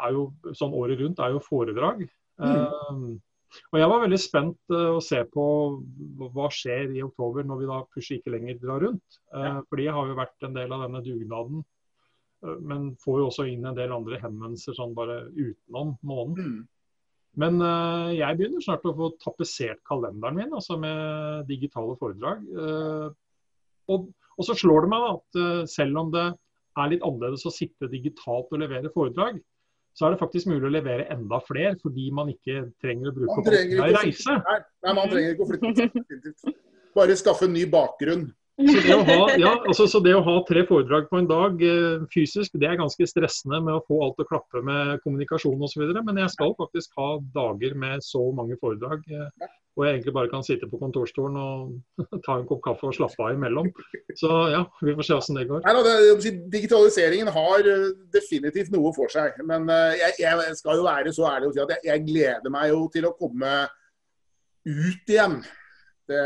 er 0.01 0.15
jo 0.15 0.25
sånn 0.57 0.73
året 0.73 1.01
rundt, 1.01 1.21
er 1.21 1.35
jo 1.35 1.43
foredrag. 1.45 2.05
Mm. 2.41 2.55
Um, 2.89 3.05
og 3.71 3.79
Jeg 3.79 3.89
var 3.91 4.03
veldig 4.03 4.19
spent 4.19 4.73
uh, 4.73 4.97
å 4.97 5.03
se 5.03 5.21
på 5.31 5.45
hva 6.35 6.49
skjer 6.51 6.91
i 6.95 7.03
oktober 7.05 7.45
når 7.47 7.61
vi 7.61 7.69
da 7.69 7.79
pusher 7.93 8.19
ikke 8.19 8.33
lenger 8.33 8.59
drar 8.61 8.83
rundt. 8.87 9.19
Uh, 9.33 9.45
ja. 9.45 9.53
Fordi 9.69 9.87
jeg 9.87 9.95
har 9.97 10.11
jo 10.11 10.19
vært 10.19 10.47
en 10.47 10.57
del 10.57 10.75
av 10.75 10.85
denne 10.85 11.03
dugnaden, 11.05 11.65
uh, 12.45 12.57
men 12.71 12.89
får 13.03 13.21
jo 13.21 13.27
også 13.29 13.47
inn 13.51 13.67
en 13.67 13.77
del 13.77 13.93
andre 13.95 14.19
henvendelser 14.23 14.77
sånn 14.77 14.95
bare 14.97 15.21
utenom 15.31 15.95
måneden. 16.05 16.57
Mm. 16.57 16.63
Men 17.45 17.61
uh, 17.61 18.11
jeg 18.15 18.39
begynner 18.39 18.63
snart 18.63 18.85
å 18.87 18.95
få 18.97 19.13
tapetsert 19.23 19.81
kalenderen 19.87 20.39
min 20.39 20.55
altså 20.55 20.79
med 20.79 21.47
digitale 21.51 21.97
foredrag. 21.99 22.43
Og 23.85 24.07
og 24.35 24.47
så 24.47 24.55
slår 24.57 24.85
det 24.85 24.91
meg 24.93 25.09
at 25.09 25.39
uh, 25.41 25.65
selv 25.69 25.99
om 26.01 26.13
det 26.13 26.25
er 26.75 26.91
litt 26.91 27.03
annerledes 27.07 27.45
å 27.47 27.53
sitte 27.53 27.89
digitalt 27.91 28.51
og 28.51 28.61
levere 28.61 28.91
foredrag, 28.93 29.37
så 29.95 30.07
er 30.07 30.13
det 30.13 30.19
faktisk 30.19 30.49
mulig 30.51 30.67
å 30.67 30.73
levere 30.73 31.07
enda 31.13 31.39
flere, 31.47 31.77
fordi 31.79 32.09
man 32.11 32.31
ikke 32.33 32.65
trenger 32.83 33.13
å 33.13 33.15
bruke 33.15 33.37
opp 33.39 33.47
reise. 33.47 34.33
Nei, 34.43 34.57
nei, 34.83 34.95
man 34.97 35.11
trenger 35.11 35.35
ikke 35.35 35.45
å 35.45 35.51
flytte. 35.53 36.55
Bare 36.95 37.15
skaffe 37.19 37.47
en 37.47 37.55
ny 37.55 37.63
bakgrunn. 37.71 38.25
Så 38.55 38.75
det, 38.85 38.95
ha, 39.09 39.15
ja, 39.35 39.51
altså, 39.67 39.83
så 39.91 39.99
det, 39.99 40.13
å 40.15 40.23
ha, 40.23 40.37
tre 40.47 40.61
foredrag 40.69 41.09
på 41.09 41.19
en 41.19 41.27
dag 41.27 41.59
eh, 41.59 42.05
fysisk, 42.13 42.53
det 42.55 42.69
er 42.69 42.79
ganske 42.79 43.07
stressende 43.09 43.59
med 43.65 43.75
å 43.75 43.83
få 43.83 43.99
alt 44.05 44.21
å 44.23 44.27
klappe 44.29 44.61
med 44.63 45.01
kommunikasjon 45.03 45.65
osv. 45.67 45.83
Men 45.97 46.21
jeg 46.23 46.31
skal 46.31 46.55
faktisk 46.59 46.95
ha 47.01 47.17
dager 47.35 47.75
med 47.75 48.05
så 48.05 48.23
mange 48.37 48.55
foredrag. 48.61 49.03
hvor 49.03 49.51
og 49.75 49.83
jeg 49.83 49.97
egentlig 49.97 50.13
bare 50.15 50.31
kan 50.31 50.43
sitte 50.47 50.67
på 50.71 50.77
kontorstolen 50.79 51.35
og 51.35 52.19
ta 52.25 52.37
en 52.39 52.45
kopp 52.47 52.61
kaffe 52.63 52.87
og 52.87 52.95
slappe 52.95 53.19
av 53.25 53.33
imellom. 53.35 53.67
Så 54.15 54.29
ja, 54.53 54.61
vi 54.79 54.93
får 54.95 55.07
se 55.07 55.17
hvordan 55.17 55.39
det 55.39 55.47
går. 55.49 55.65
Nei, 55.65 55.73
det, 56.23 56.31
digitaliseringen 56.53 57.31
har 57.35 57.67
eh, 57.73 57.89
definitivt 58.15 58.71
noe 58.71 58.93
for 58.95 59.11
seg. 59.11 59.35
Men 59.43 59.67
eh, 59.67 59.97
jeg, 59.99 60.15
jeg 60.23 60.55
skal 60.61 60.79
jo 60.79 60.87
være 60.87 61.11
så 61.15 61.27
ærlig 61.33 61.51
å 61.51 61.57
si 61.57 61.63
at 61.65 61.75
jeg, 61.75 61.83
jeg 61.89 62.05
gleder 62.07 62.55
meg 62.55 62.71
jo 62.71 62.85
til 62.93 63.09
å 63.09 63.11
komme 63.19 63.51
ut 64.63 65.11
igjen. 65.11 65.41
Det, 66.07 66.23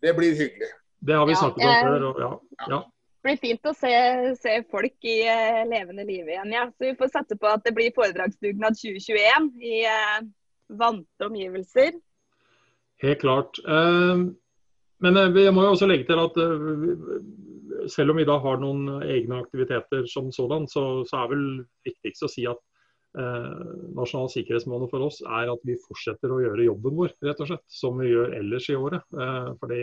det 0.00 0.16
blir 0.16 0.40
hyggelig. 0.40 0.72
Det 1.06 1.14
har 1.14 1.26
vi 1.26 1.34
snakket 1.36 1.64
om 1.68 1.88
før. 1.88 2.04
Og, 2.08 2.20
ja, 2.20 2.30
ja. 2.70 2.80
Det 3.24 3.30
blir 3.30 3.40
fint 3.40 3.68
å 3.68 3.72
se, 3.76 3.90
se 4.36 4.54
folk 4.72 5.08
i 5.08 5.18
uh, 5.24 5.62
levende 5.68 6.04
liv 6.04 6.28
igjen. 6.28 6.52
Ja. 6.52 6.66
Så 6.72 6.88
vi 6.90 6.96
får 6.98 7.12
satse 7.12 7.38
på 7.40 7.48
at 7.48 7.64
det 7.64 7.74
blir 7.76 7.94
foredragsdugnad 7.96 8.76
2021 8.80 9.50
i 9.64 9.78
uh, 9.88 10.26
vante 10.80 11.28
omgivelser. 11.28 11.96
Helt 13.04 13.22
klart. 13.24 13.60
Uh, 13.64 14.28
men 15.04 15.20
jeg 15.20 15.52
må 15.52 15.64
jo 15.66 15.72
også 15.74 15.88
legge 15.90 16.06
til 16.08 16.20
at 16.22 16.36
selv 17.92 18.12
om 18.12 18.20
vi 18.20 18.24
da 18.24 18.38
har 18.40 18.60
noen 18.62 19.02
egne 19.02 19.40
aktiviteter 19.42 20.06
som 20.08 20.30
sådan, 20.32 20.64
så, 20.70 21.02
så 21.04 21.18
er 21.24 21.32
vel 21.34 21.42
viktigst 21.84 22.24
å 22.24 22.30
si 22.30 22.46
at 22.48 22.62
Nasjonal 23.14 24.30
sikkerhetsmåned 24.32 24.88
for 24.90 25.04
oss 25.06 25.20
er 25.22 25.50
at 25.52 25.66
vi 25.66 25.76
fortsetter 25.82 26.32
å 26.32 26.40
gjøre 26.40 26.64
jobben 26.64 26.96
vår, 26.96 27.12
rett 27.26 27.42
og 27.44 27.50
slett. 27.50 27.64
Som 27.70 28.00
vi 28.00 28.08
gjør 28.14 28.32
ellers 28.38 28.70
i 28.72 28.78
året. 28.78 29.04
fordi 29.60 29.82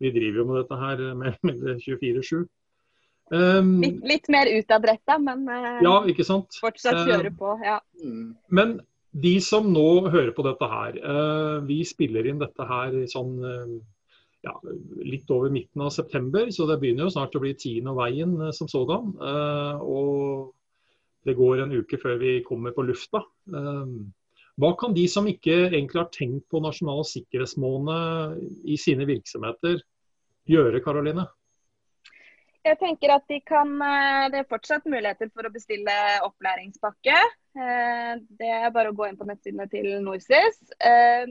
vi 0.00 0.12
driver 0.14 0.42
jo 0.42 0.48
med 0.48 0.62
dette 0.62 0.80
her 0.80 1.04
med 1.18 1.84
24-7. 1.84 2.46
Um, 3.30 3.76
litt, 3.78 4.00
litt, 4.10 4.28
mer 4.32 4.48
utadretta, 4.50 5.14
men 5.22 5.44
uh, 5.46 5.78
ja, 5.84 5.94
ikke 6.10 6.26
sant? 6.26 6.56
fortsatt 6.58 7.04
kjøre 7.06 7.30
på. 7.38 7.54
Ja. 7.62 7.78
Uh, 8.02 8.32
men 8.50 8.80
de 9.14 9.36
som 9.44 9.68
nå 9.70 10.10
hører 10.10 10.32
på 10.34 10.42
dette 10.46 10.66
her, 10.70 10.98
uh, 10.98 11.62
vi 11.66 11.80
spiller 11.86 12.26
inn 12.26 12.42
dette 12.42 12.66
her 12.66 12.96
sånn 13.10 13.36
ja, 14.40 14.54
litt 15.04 15.30
over 15.30 15.52
midten 15.52 15.82
av 15.84 15.92
september, 15.92 16.48
så 16.54 16.64
det 16.66 16.78
begynner 16.80 17.06
jo 17.06 17.12
snart 17.12 17.34
å 17.36 17.42
bli 17.42 17.52
tiende 17.60 17.92
og 17.92 18.00
veien 18.00 18.32
som 18.56 18.70
sådan. 18.72 19.12
og 19.84 20.54
det 21.28 21.34
går 21.36 21.60
en 21.60 21.74
uke 21.76 21.98
før 22.00 22.16
vi 22.22 22.38
kommer 22.46 22.72
på 22.72 22.86
lufta. 22.88 23.20
Hva 24.58 24.72
kan 24.78 24.94
de 24.96 25.06
som 25.08 25.28
ikke 25.30 25.70
egentlig 25.70 26.00
har 26.00 26.10
tenkt 26.14 26.48
på 26.50 26.62
nasjonal 26.64 27.04
sikkerhetsmåned 27.08 28.40
i 28.68 28.78
sine 28.80 29.06
virksomheter, 29.08 29.80
gjøre, 30.50 30.82
Karoline? 30.84 31.26
Jeg 32.60 32.76
tenker 32.76 33.14
at 33.14 33.24
de 33.30 33.38
kan, 33.40 33.70
eh, 33.80 34.28
Det 34.30 34.38
er 34.38 34.48
fortsatt 34.50 34.84
muligheter 34.84 35.30
for 35.32 35.48
å 35.48 35.52
bestille 35.52 35.94
opplæringspakke. 36.26 37.16
Eh, 37.56 38.14
det 38.38 38.50
er 38.52 38.70
bare 38.70 38.90
å 38.90 38.96
gå 38.96 39.08
inn 39.08 39.16
på 39.16 39.24
nettsidene 39.24 39.68
til 39.70 40.02
NorSIS. 40.04 40.60
Eh, 40.78 41.24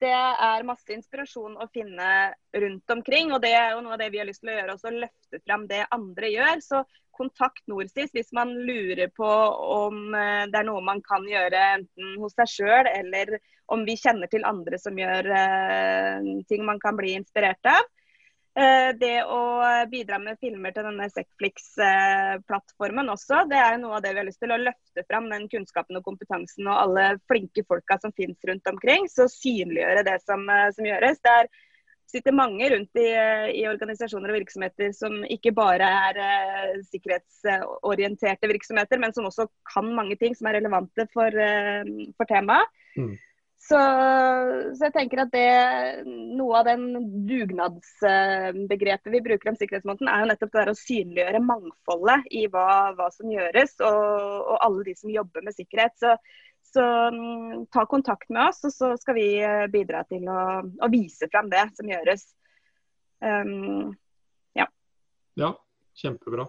det 0.00 0.12
er 0.12 0.66
masse 0.66 0.90
inspirasjon 0.92 1.56
å 1.56 1.70
finne 1.72 2.34
rundt 2.52 2.90
omkring. 2.90 3.32
og 3.32 3.40
Det 3.42 3.54
er 3.54 3.72
jo 3.72 3.80
noe 3.80 3.94
av 3.94 3.98
det 3.98 4.10
vi 4.10 4.18
har 4.18 4.26
lyst 4.26 4.42
til 4.42 4.50
å 4.50 4.58
gjøre, 4.58 4.74
også 4.74 4.92
løfte 4.92 5.40
fram 5.46 5.66
det 5.66 5.86
andre 5.90 6.26
gjør. 6.34 6.60
Så 6.60 6.84
kontakt 7.16 7.64
NorSIS 7.70 8.12
hvis 8.14 8.32
man 8.36 8.52
lurer 8.68 9.08
på 9.16 9.26
om 9.26 10.14
eh, 10.14 10.44
det 10.52 10.60
er 10.60 10.66
noe 10.68 10.84
man 10.84 11.00
kan 11.04 11.24
gjøre 11.28 11.58
enten 11.80 12.16
hos 12.22 12.34
seg 12.36 12.48
sjøl, 12.52 12.86
eller 12.92 13.38
om 13.72 13.84
vi 13.86 13.96
kjenner 13.98 14.26
til 14.30 14.44
andre 14.46 14.78
som 14.78 14.98
gjør 14.98 15.26
uh, 15.26 16.22
ting 16.46 16.62
man 16.62 16.78
kan 16.78 16.96
bli 16.98 17.16
inspirert 17.18 17.66
av. 17.66 17.82
Uh, 18.56 18.94
det 18.96 19.24
å 19.26 19.40
bidra 19.90 20.18
med 20.22 20.38
filmer 20.38 20.72
til 20.72 20.86
denne 20.86 21.08
Secflix-plattformen 21.10 23.10
også, 23.10 23.42
det 23.50 23.58
er 23.58 23.76
noe 23.82 23.96
av 23.98 24.04
det 24.04 24.14
vi 24.14 24.20
har 24.22 24.28
lyst 24.28 24.38
til. 24.44 24.54
Å 24.54 24.62
løfte 24.62 25.02
fram 25.10 25.26
den 25.32 25.48
kunnskapen 25.50 25.98
og 25.98 26.06
kompetansen 26.06 26.70
og 26.70 26.78
alle 26.84 27.18
flinke 27.26 27.66
folka 27.66 27.98
som 28.04 28.14
finnes 28.14 28.38
rundt 28.46 28.70
omkring. 28.70 29.10
Så 29.10 29.26
synliggjøre 29.34 30.06
det 30.06 30.20
som, 30.22 30.46
som 30.78 30.86
gjøres. 30.86 31.18
Det 31.26 31.34
er 31.42 31.50
sitter 32.16 32.34
mange 32.36 32.70
rundt 32.72 32.98
i, 33.00 33.06
i, 33.52 33.62
organisasjoner 33.68 34.32
og 34.32 34.40
virksomheter 34.40 34.90
som 34.96 35.20
ikke 35.32 35.52
bare 35.56 35.90
er 36.08 36.20
uh, 36.22 36.72
sikkerhetsorienterte 36.90 38.50
virksomheter, 38.50 39.00
men 39.02 39.14
som 39.16 39.28
også 39.28 39.48
kan 39.70 39.92
mange 39.96 40.18
ting 40.20 40.34
som 40.36 40.50
er 40.50 40.58
relevante 40.60 41.06
for, 41.14 41.30
uh, 41.30 42.10
for 42.18 42.32
temaet. 42.32 42.74
Mm. 42.96 43.14
Så, 43.66 43.78
så, 44.76 44.84
jeg 44.84 44.92
tenker 44.94 45.24
at 45.24 45.32
det, 45.32 46.06
noe 46.38 46.60
av 46.60 46.68
den 46.68 46.84
dugnadsbegrepet 47.26 49.10
vi 49.10 49.22
bruker 49.24 49.50
om 49.50 49.56
sikkerhetsmåneden, 49.58 50.10
er 50.12 50.22
jo 50.22 50.28
nettopp 50.30 50.52
det 50.54 50.66
å 50.70 50.76
synliggjøre 50.78 51.40
mangfoldet 51.42 52.28
i 52.30 52.44
hva, 52.52 52.92
hva 52.98 53.08
som 53.14 53.32
gjøres, 53.32 53.74
og, 53.80 54.04
og, 54.44 54.58
alle 54.60 54.86
de 54.86 54.94
som 55.00 55.10
jobber 55.10 55.48
med 55.48 55.56
sikkerhet. 55.56 55.96
Så, 55.98 56.14
så 56.76 56.86
um, 57.12 57.64
ta 57.72 57.86
kontakt 57.88 58.28
med 58.32 58.50
oss, 58.50 58.62
og 58.68 58.74
så 58.74 58.92
skal 59.00 59.16
vi 59.18 59.26
eh, 59.40 59.66
bidra 59.72 60.02
til 60.08 60.26
å, 60.30 60.40
å 60.62 60.90
vise 60.92 61.28
frem 61.32 61.48
det 61.52 61.64
som 61.78 61.88
gjøres. 61.90 62.26
Um, 63.24 63.94
ja. 64.56 64.68
ja, 65.40 65.54
kjempebra. 65.96 66.46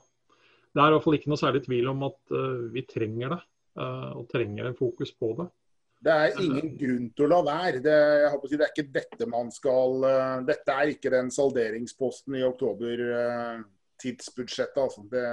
Det 0.76 0.84
er 0.84 0.92
i 0.92 0.96
hvert 0.98 1.06
fall 1.06 1.18
ikke 1.18 1.32
noe 1.32 1.42
særlig 1.42 1.64
tvil 1.66 1.88
om 1.94 2.04
at 2.10 2.36
uh, 2.36 2.68
vi 2.74 2.84
trenger 2.90 3.34
det, 3.34 3.40
uh, 3.80 4.12
og 4.20 4.28
trenger 4.34 4.70
en 4.70 4.78
fokus 4.78 5.14
på 5.16 5.32
det. 5.40 5.48
Det 5.98 6.14
er 6.14 6.36
ingen 6.44 6.76
grunn 6.78 7.08
til 7.18 7.26
å 7.26 7.30
la 7.32 7.40
være. 7.48 7.80
Det, 7.82 7.96
si, 8.44 8.54
det 8.54 8.68
er 8.68 8.74
ikke 8.76 8.92
dette 9.00 9.28
man 9.32 9.50
skal 9.54 10.06
uh, 10.06 10.36
Dette 10.46 10.76
er 10.76 10.94
ikke 10.94 11.14
den 11.14 11.32
salderingsposten 11.34 12.38
i 12.38 12.46
oktober 12.46 13.02
uh, 13.08 13.66
tidsbudsjettet. 14.04 14.78
Altså. 14.84 15.08
Det, 15.10 15.26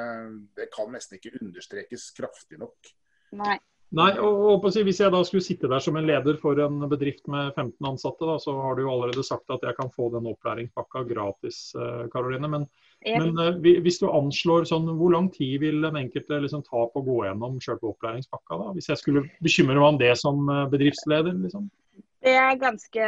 det, 0.56 0.70
kan 0.72 0.88
nesten 0.94 1.20
ikke 1.20 1.36
understrekes 1.42 2.08
kraftig 2.16 2.62
nok. 2.62 2.94
Nei. 3.36 3.58
Nei, 3.94 4.10
og, 4.18 4.40
og 4.50 4.64
Hvis 4.66 4.98
jeg 5.00 5.12
da 5.14 5.20
skulle 5.26 5.44
sitte 5.44 5.70
der 5.70 5.82
som 5.82 5.96
en 5.96 6.08
leder 6.08 6.38
for 6.42 6.58
en 6.58 6.82
bedrift 6.90 7.28
med 7.30 7.52
15 7.54 7.90
ansatte, 7.92 8.26
da, 8.26 8.38
så 8.42 8.56
har 8.58 8.74
du 8.74 8.82
jo 8.82 8.90
allerede 8.90 9.22
sagt 9.26 9.52
at 9.54 9.62
jeg 9.62 9.76
kan 9.78 9.92
få 9.94 10.08
den 10.14 10.26
opplæringspakka 10.32 11.04
gratis, 11.10 11.68
Karoline. 12.10 12.50
Men 12.50 12.66
men 13.04 13.38
uh, 13.38 13.56
hvis 13.60 14.00
du 14.00 14.06
anslår 14.08 14.64
sånn, 14.68 14.88
hvor 14.96 15.12
lang 15.12 15.28
tid 15.32 15.58
vil 15.60 15.82
den 15.84 15.98
enkelte 16.00 16.38
liksom, 16.40 16.62
ta 16.64 16.86
på 16.88 17.02
å 17.02 17.04
gå 17.04 17.18
gjennom 17.26 17.58
selve 17.64 17.90
opplæringspakka? 17.92 18.60
da? 18.62 18.68
Hvis 18.76 18.88
jeg 18.92 19.00
skulle 19.00 19.26
bekymre 19.44 19.76
meg 19.76 19.88
om 19.90 19.98
det 20.00 20.14
som 20.20 20.48
eh, 20.48 20.64
bedriftsleder? 20.72 21.36
liksom? 21.44 21.68
Det 22.24 22.32
er 22.40 22.56
ganske 22.56 23.06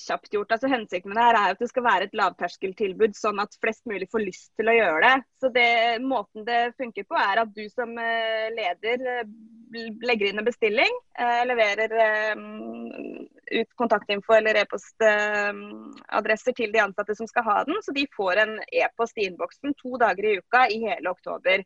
kjapt 0.00 0.32
gjort. 0.32 0.54
Altså, 0.54 0.70
hensikten 0.72 1.12
med 1.12 1.18
det 1.18 1.24
her 1.26 1.36
er 1.36 1.52
at 1.52 1.60
det 1.60 1.68
skal 1.68 1.84
være 1.84 2.06
et 2.08 2.16
lavterskeltilbud, 2.16 3.12
sånn 3.18 3.42
at 3.42 3.58
flest 3.60 3.84
mulig 3.90 4.08
får 4.12 4.24
lyst 4.24 4.54
til 4.56 4.70
å 4.72 4.76
gjøre 4.78 5.02
det. 5.04 5.18
Så 5.42 5.50
det, 5.52 5.66
Måten 6.00 6.46
det 6.46 6.62
funker 6.80 7.04
på, 7.04 7.18
er 7.20 7.42
at 7.42 7.52
du 7.52 7.64
som 7.68 7.92
eh, 8.00 8.48
leder 8.56 9.26
legger 9.74 10.30
inn 10.30 10.38
en 10.38 10.46
bestilling. 10.46 10.96
Leverer 11.48 11.90
ut 13.50 13.70
kontaktinfo 13.76 14.36
eller 14.36 14.60
e-postadresser 14.60 16.54
til 16.56 16.72
de 16.72 16.82
ansatte 16.82 17.16
som 17.18 17.26
skal 17.28 17.46
ha 17.48 17.56
den, 17.66 17.80
så 17.82 17.92
de 17.96 18.06
får 18.16 18.40
en 18.44 18.54
e-post 18.70 19.18
i 19.18 19.26
innboksen 19.28 19.74
to 19.80 19.98
dager 20.00 20.28
i 20.30 20.36
uka 20.38 20.66
i 20.70 20.78
hele 20.86 21.10
oktober. 21.10 21.64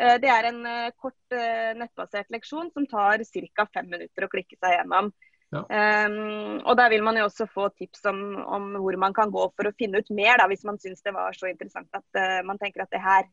Eh, 0.00 0.16
det 0.22 0.30
er 0.30 0.48
en 0.50 0.64
eh, 0.66 0.90
kort 0.98 1.36
eh, 1.36 1.70
nettbasert 1.78 2.32
leksjon 2.34 2.72
som 2.74 2.86
tar 2.90 3.22
ca. 3.22 3.66
fem 3.74 3.90
minutter 3.90 4.26
å 4.26 4.32
klikke 4.32 4.58
seg 4.58 4.78
gjennom. 4.78 5.12
Ja. 5.54 5.62
Um, 6.08 6.60
og 6.64 6.76
Der 6.76 6.90
vil 6.90 7.04
man 7.06 7.18
jo 7.18 7.26
også 7.28 7.46
få 7.50 7.68
tips 7.78 8.04
om, 8.10 8.20
om, 8.42 8.72
hvor 8.82 8.96
man 9.00 9.14
kan 9.14 9.32
gå 9.34 9.44
for 9.54 9.70
å 9.70 9.74
finne 9.78 10.00
ut 10.02 10.10
mer, 10.14 10.38
da, 10.40 10.48
hvis 10.50 10.64
man 10.66 10.80
syns 10.82 11.04
det 11.04 11.14
var 11.14 11.36
så 11.36 11.50
interessant 11.50 11.90
at 11.94 12.18
uh, 12.18 12.40
man 12.46 12.58
tenker 12.60 12.84
at 12.84 12.94
det 12.94 13.02
her 13.04 13.28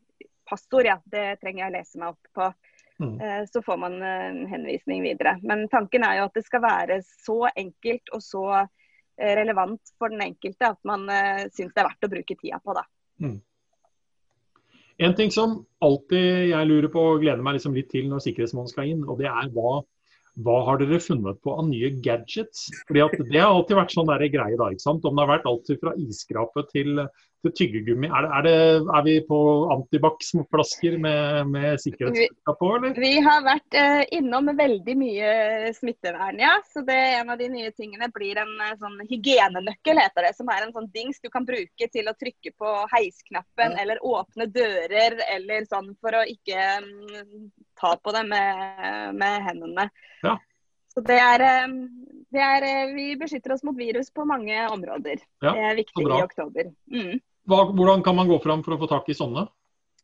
passord, 0.48 0.86
ja, 0.86 0.98
det 1.10 1.40
trenger 1.42 1.64
jeg 1.64 1.72
å 1.72 1.76
lese 1.78 2.02
meg 2.02 2.14
opp 2.14 2.30
på. 2.38 2.50
Mm. 3.02 3.16
Uh, 3.18 3.42
så 3.50 3.64
får 3.66 3.80
man 3.82 3.96
en 3.98 4.42
eh, 4.44 4.50
henvisning 4.52 5.02
videre. 5.02 5.36
Men 5.42 5.64
tanken 5.72 6.06
er 6.06 6.20
jo 6.20 6.28
at 6.28 6.38
det 6.38 6.44
skal 6.46 6.62
være 6.64 7.00
så 7.06 7.40
enkelt 7.50 8.14
og 8.14 8.24
så 8.24 8.46
relevant 9.22 9.90
for 10.00 10.10
den 10.10 10.22
enkelte 10.24 10.70
at 10.72 10.78
man 10.88 11.04
syns 11.52 11.74
det 11.76 11.82
er 11.82 11.84
verdt 11.84 12.06
å 12.06 12.08
bruke 12.10 12.34
tida 12.40 12.58
på 12.64 12.74
det. 12.74 12.82
Mm. 13.22 13.36
En 15.04 15.14
ting 15.14 15.30
som 15.30 15.58
alltid 15.84 16.48
jeg 16.50 16.68
lurer 16.70 16.88
på 16.90 17.02
og 17.12 17.20
gleder 17.22 17.44
meg 17.44 17.58
liksom 17.58 17.76
litt 17.76 17.90
til 17.92 18.08
når 18.10 18.24
Sikkerhetsmålen 18.24 18.72
skal 18.72 18.88
inn, 18.88 19.04
og 19.04 19.20
det 19.20 19.28
er 19.30 19.52
hva 19.54 19.82
hva 20.40 20.62
har 20.64 20.80
dere 20.80 21.00
funnet 21.02 21.40
på 21.44 21.52
av 21.58 21.66
nye 21.68 21.90
gadgets? 22.04 22.68
Fordi 22.88 23.04
Det 23.28 23.40
har 23.40 23.52
alltid 23.52 23.76
vært 23.76 23.92
sånn 23.92 24.08
der 24.08 24.24
greie 24.32 24.56
da, 24.56 24.70
ikke 24.72 24.86
sant? 24.86 25.04
Om 25.04 25.16
det 25.18 25.26
har 25.26 25.32
vært 25.34 25.48
alt 25.50 25.72
fra 25.82 25.92
iskrape 26.00 26.64
til, 26.72 27.04
til 27.42 27.54
tyggegummi. 27.58 28.08
Er, 28.08 28.26
det, 28.26 28.32
er, 28.36 28.46
det, 28.46 28.54
er, 28.96 29.04
vi 29.06 29.14
på 29.26 29.38
antibac-flasker 29.74 30.98
med, 31.02 31.50
med 31.50 31.80
sikkerhetsbudskap 31.82 32.58
på, 32.60 32.70
eller? 32.76 32.94
Vi 33.02 33.12
har 33.24 33.42
vært 33.46 33.78
eh, 33.78 34.02
innom 34.18 34.52
veldig 34.58 34.96
mye 34.98 35.32
smittevern, 35.76 36.38
ja. 36.42 36.54
Så 36.72 36.84
det, 36.86 36.98
en 37.18 37.32
av 37.34 37.40
de 37.40 37.48
nye 37.52 37.72
tingene 37.76 38.10
blir 38.14 38.40
en 38.42 38.54
eh, 38.68 38.76
sånn 38.80 39.00
hygienenøkkel, 39.10 40.02
heter 40.04 40.28
det. 40.28 40.34
Som 40.38 40.52
er 40.54 40.66
en 40.66 40.76
sånn 40.76 40.90
dings 40.94 41.22
du 41.22 41.30
kan 41.32 41.48
bruke 41.48 41.90
til 41.92 42.10
å 42.10 42.16
trykke 42.18 42.54
på 42.58 42.76
heisknappen 42.94 43.76
eller 43.82 44.02
åpne 44.06 44.48
dører 44.52 45.18
eller 45.32 45.66
sånn 45.70 45.92
for 46.02 46.14
å 46.18 46.24
ikke 46.28 46.70
um, 46.84 47.50
ta 47.78 47.96
på 47.98 48.14
det 48.14 48.24
med, 48.30 49.18
med 49.18 49.44
hendene. 49.48 49.90
Ja. 50.22 50.38
Så 50.92 51.00
det 51.00 51.18
er, 51.18 51.40
eh, 51.40 51.68
det 52.32 52.40
er, 52.40 52.62
eh, 52.68 52.94
Vi 52.94 53.16
beskytter 53.16 53.52
oss 53.52 53.62
mot 53.62 53.76
virus 53.76 54.10
på 54.10 54.24
mange 54.24 54.68
områder. 54.68 55.22
Ja, 55.40 55.52
det 55.52 55.62
er 55.70 55.74
viktig 55.76 56.04
i 56.04 56.22
oktober. 56.22 56.72
Mm. 56.92 57.20
Hva, 57.48 57.64
hvordan 57.72 58.04
kan 58.06 58.16
man 58.16 58.30
gå 58.30 58.38
fram 58.44 58.62
for 58.62 58.76
å 58.76 58.80
få 58.82 58.88
tak 58.90 59.10
i 59.10 59.16
sånne? 59.18 59.48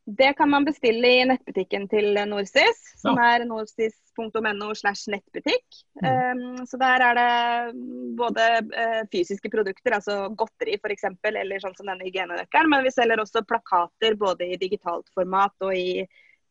Det 0.09 0.33
kan 0.38 0.48
man 0.51 0.64
bestille 0.64 1.09
i 1.09 1.24
nettbutikken 1.29 1.83
til 1.90 2.16
Norsis, 2.31 2.79
som 2.96 3.18
ja. 3.20 3.35
er 3.35 3.42
norsis.no 3.44 4.70
slash 4.74 5.11
nettbutikk. 5.12 5.66
Mm. 6.01 6.38
Um, 6.38 6.62
så 6.66 6.81
der 6.81 7.05
er 7.05 7.18
det 7.18 7.83
både 8.16 8.46
uh, 8.70 9.03
fysiske 9.12 9.51
produkter, 9.53 9.98
altså 9.98 10.31
godteri 10.33 10.79
f.eks., 10.81 11.11
eller 11.29 11.61
sånn 11.61 11.77
som 11.77 11.90
denne 11.90 12.09
hygienenøkkelen, 12.09 12.72
men 12.72 12.88
vi 12.88 12.94
selger 12.94 13.20
også 13.20 13.44
plakater 13.44 14.16
både 14.16 14.48
i 14.48 14.57
digitalt 14.57 15.12
format 15.12 15.68
og 15.68 15.77
i 15.77 16.07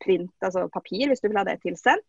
print, 0.06 0.30
altså 0.46 0.68
papir, 0.70 1.08
hvis 1.10 1.26
du 1.26 1.32
vil 1.32 1.42
ha 1.42 1.48
det 1.48 1.58
tilsendt. 1.66 2.06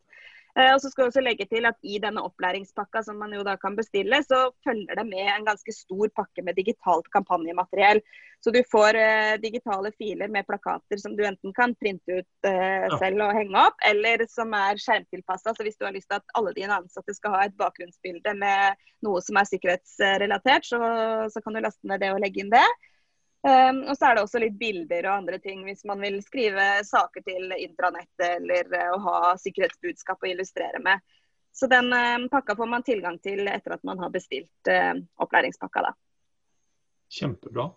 Eh, 0.59 0.73
og 0.75 0.81
så 0.83 0.91
skal 0.91 1.05
jeg 1.05 1.13
også 1.13 1.23
legge 1.23 1.47
til 1.47 1.69
at 1.69 1.77
I 1.87 2.01
denne 2.03 2.23
opplæringspakka 2.27 3.05
som 3.07 3.21
man 3.23 3.35
jo 3.37 3.45
da 3.47 3.55
kan 3.63 3.77
bestille, 3.79 4.19
så 4.27 4.49
følger 4.67 4.99
det 4.99 5.05
med 5.07 5.31
en 5.31 5.47
ganske 5.47 5.75
stor 5.75 6.11
pakke 6.19 6.43
med 6.43 6.59
digitalt 6.59 7.07
kampanjemateriell. 7.15 8.03
Så 8.43 8.51
du 8.55 8.59
får 8.71 8.99
uh, 8.99 9.35
digitale 9.43 9.91
filer 9.99 10.31
med 10.31 10.47
plakater 10.47 11.01
som 11.03 11.15
du 11.19 11.25
enten 11.27 11.55
kan 11.55 11.75
printe 11.79 12.21
ut 12.21 12.47
uh, 12.47 12.87
selv 12.99 13.23
og 13.27 13.35
henge 13.39 13.65
opp, 13.67 13.79
eller 13.87 14.23
som 14.31 14.55
er 14.55 14.79
skjermtilpassa. 14.83 15.55
Så 15.55 15.67
hvis 15.67 15.79
du 15.79 15.87
har 15.87 15.95
lyst 15.95 16.11
til 16.11 16.19
at 16.19 16.37
alle 16.39 16.55
dine 16.59 16.75
ansatte 16.75 17.15
skal 17.15 17.35
ha 17.35 17.47
et 17.47 17.59
bakgrunnsbilde 17.59 18.35
med 18.39 18.79
noe 19.07 19.23
som 19.23 19.39
er 19.39 19.51
sikkerhetsrelatert, 19.51 20.67
så, 20.71 20.79
så 21.35 21.43
kan 21.43 21.55
du 21.55 21.63
laste 21.63 21.91
ned 21.91 22.03
det 22.03 22.15
og 22.15 22.23
legge 22.23 22.43
inn 22.43 22.55
det. 22.55 22.67
Um, 23.43 23.85
og 23.87 23.95
så 23.95 24.09
er 24.09 24.17
det 24.17 24.23
også 24.25 24.41
litt 24.43 24.57
bilder 24.59 25.07
og 25.07 25.21
andre 25.21 25.37
ting 25.39 25.61
hvis 25.63 25.85
man 25.87 26.01
vil 26.03 26.17
skrive 26.25 26.63
saker 26.83 27.23
til 27.23 27.53
intranettet 27.55 28.33
eller 28.33 28.73
uh, 28.75 28.97
ha 29.05 29.19
sikkerhetsbudskap 29.39 30.25
å 30.25 30.31
illustrere 30.33 30.81
med. 30.83 31.05
Så 31.55 31.69
den 31.71 31.93
uh, 31.95 32.27
pakka 32.33 32.57
får 32.59 32.71
man 32.73 32.83
tilgang 32.87 33.21
til 33.23 33.47
etter 33.47 33.77
at 33.77 33.85
man 33.87 34.03
har 34.03 34.11
bestilt 34.11 34.73
uh, 34.73 34.99
opplæringspakka. 35.23 35.85
da. 35.87 35.95
Kjempebra. 37.15 37.69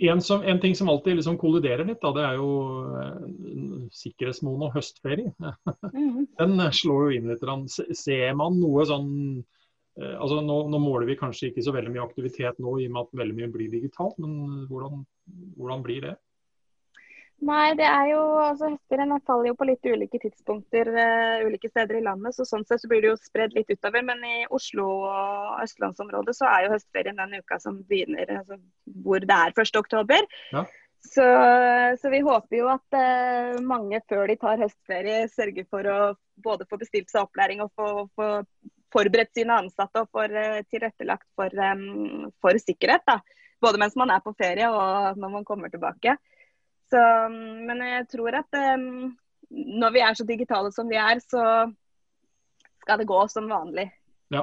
En, 0.00 0.20
som, 0.24 0.42
en, 0.42 0.60
ting 0.60 0.74
som 0.76 0.88
alltid 0.88 1.16
liksom 1.16 1.38
kolliderer 1.40 1.86
litt, 1.88 2.00
da, 2.02 2.12
det 2.16 2.26
er 2.26 2.36
jo 2.40 2.50
uh, 2.92 3.88
sikkerhetsmoen 4.02 4.68
og 4.68 4.76
høstferie. 4.76 5.32
Mm. 5.90 6.28
Den 6.38 6.60
slår 6.72 7.08
jo 7.08 7.16
inn 7.16 7.26
litt. 7.32 7.42
Ser 7.98 8.36
man 8.38 8.60
noe 8.60 8.84
sånn 8.88 9.08
Eh, 9.40 9.59
altså 10.00 10.40
nå, 10.44 10.56
nå, 10.72 10.80
måler 10.80 11.08
vi 11.08 11.18
kanskje 11.20 11.50
ikke 11.50 11.64
så 11.66 11.74
veldig 11.76 11.92
mye 11.94 12.06
aktivitet 12.06 12.58
nå 12.62 12.78
i 12.80 12.88
og 12.88 12.96
med 12.96 13.02
at 13.04 13.22
veldig 13.22 13.36
mye 13.36 13.52
blir 13.52 13.72
digitalt, 13.72 14.18
men 14.22 14.66
hvordan, 14.70 15.04
hvordan 15.58 15.86
blir 15.86 16.08
det? 16.08 16.16
Nei, 17.40 17.72
det 17.72 17.86
er 17.88 18.10
jo, 18.10 18.20
altså 18.42 18.68
Høstferien 18.68 19.14
faller 19.24 19.48
jo 19.48 19.56
på 19.56 19.66
litt 19.70 19.86
ulike 19.88 20.18
tidspunkter 20.20 20.90
uh, 20.92 21.46
ulike 21.48 21.70
steder 21.70 21.96
i 21.96 22.02
landet. 22.04 22.36
så 22.36 22.44
Sånn 22.44 22.66
sett 22.68 22.82
så 22.82 22.90
blir 22.90 23.00
det 23.00 23.14
jo 23.14 23.16
spredd 23.16 23.54
litt 23.56 23.70
utover. 23.72 24.04
Men 24.04 24.20
i 24.28 24.42
Oslo 24.52 24.84
og 25.08 25.62
østlandsområdet 25.64 26.34
så 26.36 26.50
er 26.50 26.66
jo 26.66 26.74
høstferien 26.74 27.16
den 27.16 27.38
uka 27.40 27.56
som 27.62 27.80
begynner 27.88 28.34
altså, 28.42 28.60
hvor 29.06 29.24
det 29.24 29.38
er 29.38 29.56
1.10. 29.56 30.28
Ja. 30.52 30.66
Så, 31.00 31.24
så, 31.96 32.10
vi 32.12 32.20
håper 32.26 32.58
jo 32.58 32.68
at 32.74 32.98
uh, 32.98 33.56
mange 33.64 34.02
før 34.12 34.28
de 34.28 34.36
tar 34.42 34.60
høstferie 34.60 35.24
sørger 35.32 35.68
for 35.72 35.88
å 35.88 35.98
både 36.44 36.68
få 36.68 36.76
bestilt 36.82 37.08
seg 37.08 37.24
opplæring 37.24 37.64
og 37.64 37.72
få, 37.72 38.04
få 38.20 38.28
forberedt 38.92 39.32
sine 39.36 39.58
ansatte 39.62 40.02
og 40.02 40.10
får 40.14 40.34
uh, 40.36 40.60
tilrettelagt 40.70 41.28
for, 41.38 41.54
for 42.42 42.60
sikkerhet. 42.62 43.06
Da. 43.06 43.20
Både 43.62 43.80
mens 43.82 43.96
man 43.98 44.12
er 44.14 44.22
på 44.24 44.34
ferie 44.38 44.68
og 44.70 45.18
når 45.20 45.34
man 45.38 45.46
kommer 45.48 45.72
tilbake. 45.72 46.16
Så, 46.90 47.00
men 47.30 47.84
jeg 47.86 48.06
tror 48.10 48.40
at 48.40 48.56
når 49.50 49.92
vi 49.94 50.00
er 50.02 50.16
så 50.18 50.24
digitale 50.26 50.72
som 50.74 50.88
vi 50.90 50.96
er, 50.98 51.20
så 51.22 51.42
skal 52.82 52.98
det 52.98 53.06
gå 53.06 53.20
som 53.30 53.46
vanlig. 53.50 53.86
Ja. 54.34 54.42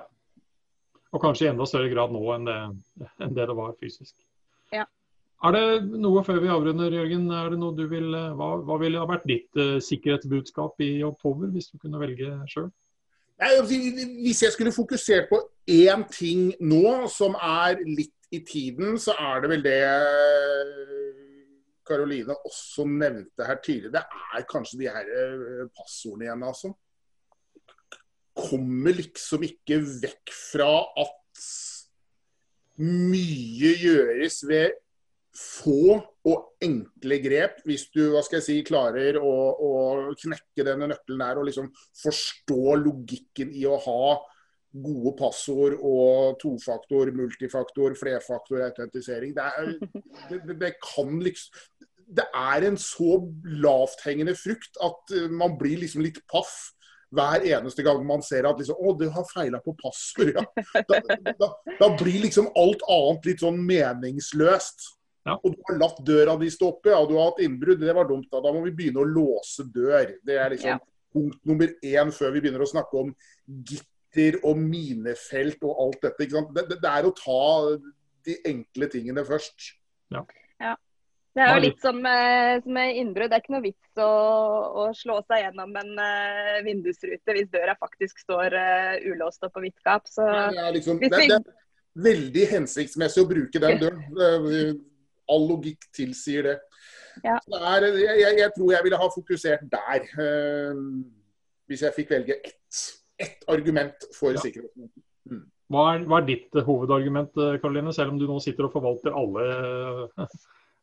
Og 1.12 1.24
kanskje 1.24 1.48
i 1.48 1.52
enda 1.52 1.68
større 1.68 1.90
grad 1.92 2.14
nå 2.16 2.22
enn 2.36 2.48
det, 2.48 2.58
enn 3.24 3.36
det, 3.36 3.48
det 3.50 3.56
var 3.58 3.76
fysisk. 3.82 4.16
Ja. 4.76 4.86
Er 5.46 5.54
det 5.54 6.00
noe 6.02 6.24
før 6.26 6.42
vi 6.44 6.50
avrunder, 6.52 6.94
Jørgen? 6.94 7.28
Er 7.36 7.52
det 7.54 7.60
noe 7.62 7.76
du 7.78 7.86
vil, 7.92 8.10
hva, 8.40 8.50
hva 8.66 8.80
ville 8.82 9.02
ha 9.02 9.10
vært 9.10 9.28
ditt 9.30 9.60
uh, 9.60 9.78
sikkerhetsbudskap 9.84 10.82
i 10.84 10.92
oktober, 11.08 11.52
hvis 11.54 11.70
du 11.72 11.78
kunne 11.82 12.02
velge 12.02 12.34
sjøl? 12.52 12.72
Hvis 13.38 14.42
jeg 14.44 14.52
skulle 14.52 14.74
fokusert 14.74 15.28
på 15.30 15.42
én 15.70 16.04
ting 16.10 16.54
nå 16.64 17.06
som 17.12 17.36
er 17.38 17.78
litt 17.86 18.16
i 18.34 18.40
tiden, 18.44 18.98
så 19.00 19.14
er 19.14 19.44
det 19.44 19.52
vel 19.52 19.64
det 19.64 19.78
Karoline 21.88 22.36
også 22.46 22.84
nevnte 22.90 23.46
her 23.48 23.62
tidligere. 23.64 23.94
Det 23.96 24.02
er 24.36 24.48
kanskje 24.50 24.82
de 24.82 24.90
her 24.92 25.14
eh, 25.22 25.70
passordene 25.78 26.28
igjen, 26.28 26.44
altså. 26.44 26.74
Kommer 28.38 28.98
liksom 28.98 29.46
ikke 29.48 29.80
vekk 30.04 30.34
fra 30.36 30.72
at 31.00 31.46
mye 32.84 33.72
gjøres 33.82 34.42
ved 34.50 34.76
få 35.38 35.98
og 36.28 36.64
enkle 36.64 37.20
grep, 37.22 37.60
hvis 37.68 37.88
du 37.94 38.02
hva 38.12 38.24
skal 38.26 38.40
jeg 38.40 38.46
si, 38.48 38.56
klarer 38.68 39.20
å, 39.22 39.34
å 39.54 39.72
knekke 40.18 40.66
denne 40.66 40.90
nøkkelen 40.92 41.22
der 41.22 41.42
og 41.42 41.48
liksom 41.50 41.70
forstå 42.02 42.78
logikken 42.82 43.54
i 43.54 43.68
å 43.70 43.78
ha 43.86 44.16
gode 44.78 45.14
passord 45.18 45.78
og 45.80 46.38
tofaktor, 46.42 47.12
multifaktor, 47.16 47.96
flerfaktor 47.98 48.66
autentisering. 48.68 49.36
Det, 49.38 49.46
det, 50.30 50.42
det, 50.50 50.58
det, 50.62 50.74
kan 50.84 51.20
liksom 51.24 51.86
Det 52.08 52.26
er 52.34 52.64
en 52.68 52.78
så 52.80 53.20
lavthengende 53.44 54.36
frukt 54.40 54.80
at 54.84 55.16
eh, 55.16 55.30
man 55.30 55.58
blir 55.60 55.82
liksom 55.84 56.06
litt 56.06 56.22
paff 56.32 56.74
hver 57.16 57.44
eneste 57.48 57.84
gang 57.84 58.02
man 58.04 58.24
ser 58.26 58.48
at 58.48 58.60
liksom, 58.60 58.80
å, 58.80 58.94
du 59.00 59.08
har 59.12 59.28
feila 59.30 59.62
på 59.64 59.74
passord. 59.80 60.36
Ja. 60.36 60.44
Da, 60.90 61.00
da, 61.40 61.50
da, 61.80 61.90
blir 62.00 62.20
liksom 62.26 62.50
alt 62.60 62.84
annet 62.92 63.30
litt 63.30 63.44
sånn 63.44 63.62
meningsløst. 63.64 64.90
Ja. 65.28 65.36
Og 65.44 65.54
du 65.54 65.64
har 65.68 65.80
latt 65.82 66.00
døra 66.08 66.38
di 66.40 66.50
stå 66.52 66.72
oppe, 66.72 66.94
ja, 66.94 67.02
og 67.02 67.12
du 67.12 67.18
har 67.18 67.32
hatt 67.32 67.44
innbrudd. 67.44 67.84
Det 67.84 67.96
var 67.98 68.08
dumt. 68.08 68.30
Da 68.32 68.42
Da 68.44 68.54
må 68.56 68.64
vi 68.64 68.76
begynne 68.78 69.04
å 69.04 69.10
låse 69.10 69.68
dør. 69.74 70.16
Det 70.24 70.40
er 70.40 70.56
liksom 70.56 70.74
ja. 70.76 70.80
punkt 71.14 71.40
nummer 71.50 71.74
én 71.84 72.14
før 72.16 72.34
vi 72.36 72.44
begynner 72.46 72.64
å 72.64 72.70
snakke 72.72 73.04
om 73.04 73.14
gitter 73.46 74.40
og 74.48 74.60
minefelt 74.62 75.64
og 75.68 75.84
alt 75.84 76.02
dette. 76.08 76.30
Det, 76.32 76.66
det, 76.72 76.80
det, 76.80 76.92
er 76.94 77.10
å 77.10 77.16
ta 77.18 77.44
de 78.28 78.40
enkle 78.54 78.92
tingene 78.94 79.28
først. 79.28 79.74
Ja. 80.16 80.24
ja. 80.64 80.76
Det 81.38 81.44
er 81.44 81.54
jo 81.54 81.66
litt 81.68 81.84
som 81.84 82.00
med, 82.02 82.66
med 82.66 82.98
innbrudd. 83.04 83.30
Det 83.30 83.38
er 83.38 83.44
ikke 83.44 83.58
noe 83.58 83.68
vits 83.68 84.02
å, 84.02 84.10
å 84.88 84.90
slå 84.96 85.20
seg 85.28 85.44
gjennom 85.44 85.76
en 85.84 85.94
uh, 86.00 86.58
vindusrute 86.66 87.36
hvis 87.36 87.52
døra 87.54 87.76
faktisk 87.78 88.24
står 88.24 88.56
uh, 88.56 88.96
ulåst 89.12 89.44
og 89.46 89.52
på 89.54 89.68
vidt 89.68 89.78
gap. 89.86 90.08
Så, 90.10 90.26
det, 90.26 90.64
er 90.64 90.76
liksom, 90.80 91.04
det, 91.04 91.12
det, 91.14 91.28
er 91.36 92.06
veldig 92.08 92.52
hensiktsmessig 92.56 93.22
å 93.26 93.30
bruke 93.30 93.62
den 93.62 93.84
døren 93.84 94.80
all 95.32 95.48
logikk 95.50 95.88
tilsier 95.96 96.52
det. 96.52 96.58
Ja. 97.24 97.38
Der, 97.50 97.88
jeg, 97.98 98.38
jeg, 98.38 98.52
tror 98.56 98.72
jeg 98.76 98.86
ville 98.86 99.02
ha 99.02 99.10
fokusert 99.14 99.66
der, 99.74 100.08
uh, 100.22 100.82
hvis 101.68 101.84
jeg 101.86 101.96
fikk 101.96 102.14
velge 102.14 102.38
ett, 102.46 102.82
ett 103.20 103.48
argument 103.50 104.08
for 104.18 104.36
ja. 104.36 104.44
sikkerheten. 104.44 104.92
Mm. 105.28 105.48
Hva, 105.74 105.88
er, 105.96 106.06
hva, 106.08 106.22
er, 106.22 106.30
ditt 106.30 106.62
hovedargument, 106.64 107.34
Karoline, 107.64 107.92
selv 107.96 108.14
om 108.14 108.22
du 108.22 108.28
nå 108.30 108.38
sitter 108.44 108.70
og 108.70 108.78
forvalter 108.78 109.16
alle 109.18 109.50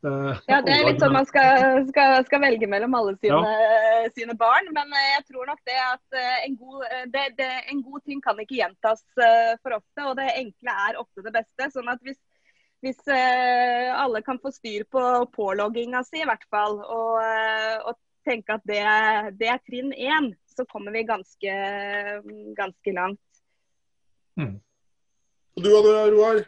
Uh, 0.04 0.36
ja, 0.52 0.58
Det 0.60 0.68
er 0.68 0.82
litt 0.84 1.00
sånn 1.00 1.14
man 1.14 1.24
skal, 1.24 1.78
skal, 1.88 2.18
skal 2.26 2.42
velge 2.42 2.66
mellom 2.68 2.92
alle 2.98 3.14
sine, 3.16 3.38
ja. 3.40 4.10
sine, 4.12 4.34
barn. 4.36 4.68
Men 4.76 4.92
jeg 4.92 5.22
tror 5.30 5.48
nok 5.48 5.62
det 5.64 5.78
at 5.80 6.18
en 6.44 6.58
god, 6.60 6.82
det, 7.14 7.22
det, 7.38 7.48
en 7.72 7.80
god, 7.86 8.02
ting 8.04 8.20
kan 8.20 8.42
ikke 8.42 8.58
gjentas 8.58 9.00
for 9.16 9.78
ofte. 9.78 10.04
Og 10.04 10.12
det 10.20 10.28
enkle 10.42 10.76
er 10.90 11.00
ofte 11.00 11.24
det 11.24 11.32
beste. 11.38 11.70
sånn 11.72 11.88
at 11.88 12.04
hvis, 12.04 12.20
hvis 12.84 13.00
eh, 13.08 13.90
alle 13.96 14.20
kan 14.24 14.38
få 14.42 14.52
styr 14.52 14.84
på 14.92 15.02
pålogginga 15.34 16.02
si, 16.04 16.20
i 16.20 16.28
hvert 16.28 16.44
fall, 16.52 16.80
og, 16.82 17.20
eh, 17.24 17.76
og 17.88 17.96
tenke 18.28 18.58
at 18.58 18.64
det, 18.68 18.82
det, 19.40 19.50
er 19.52 19.62
trinn 19.64 19.92
én, 19.92 20.32
så 20.52 20.66
kommer 20.68 20.94
vi 20.94 21.06
ganske, 21.08 21.54
ganske 22.58 22.96
langt. 22.96 23.22
Mm. 24.40 24.58
Du 25.60 25.70
og 25.70 25.86
du, 25.86 25.92
Roar? 26.16 26.42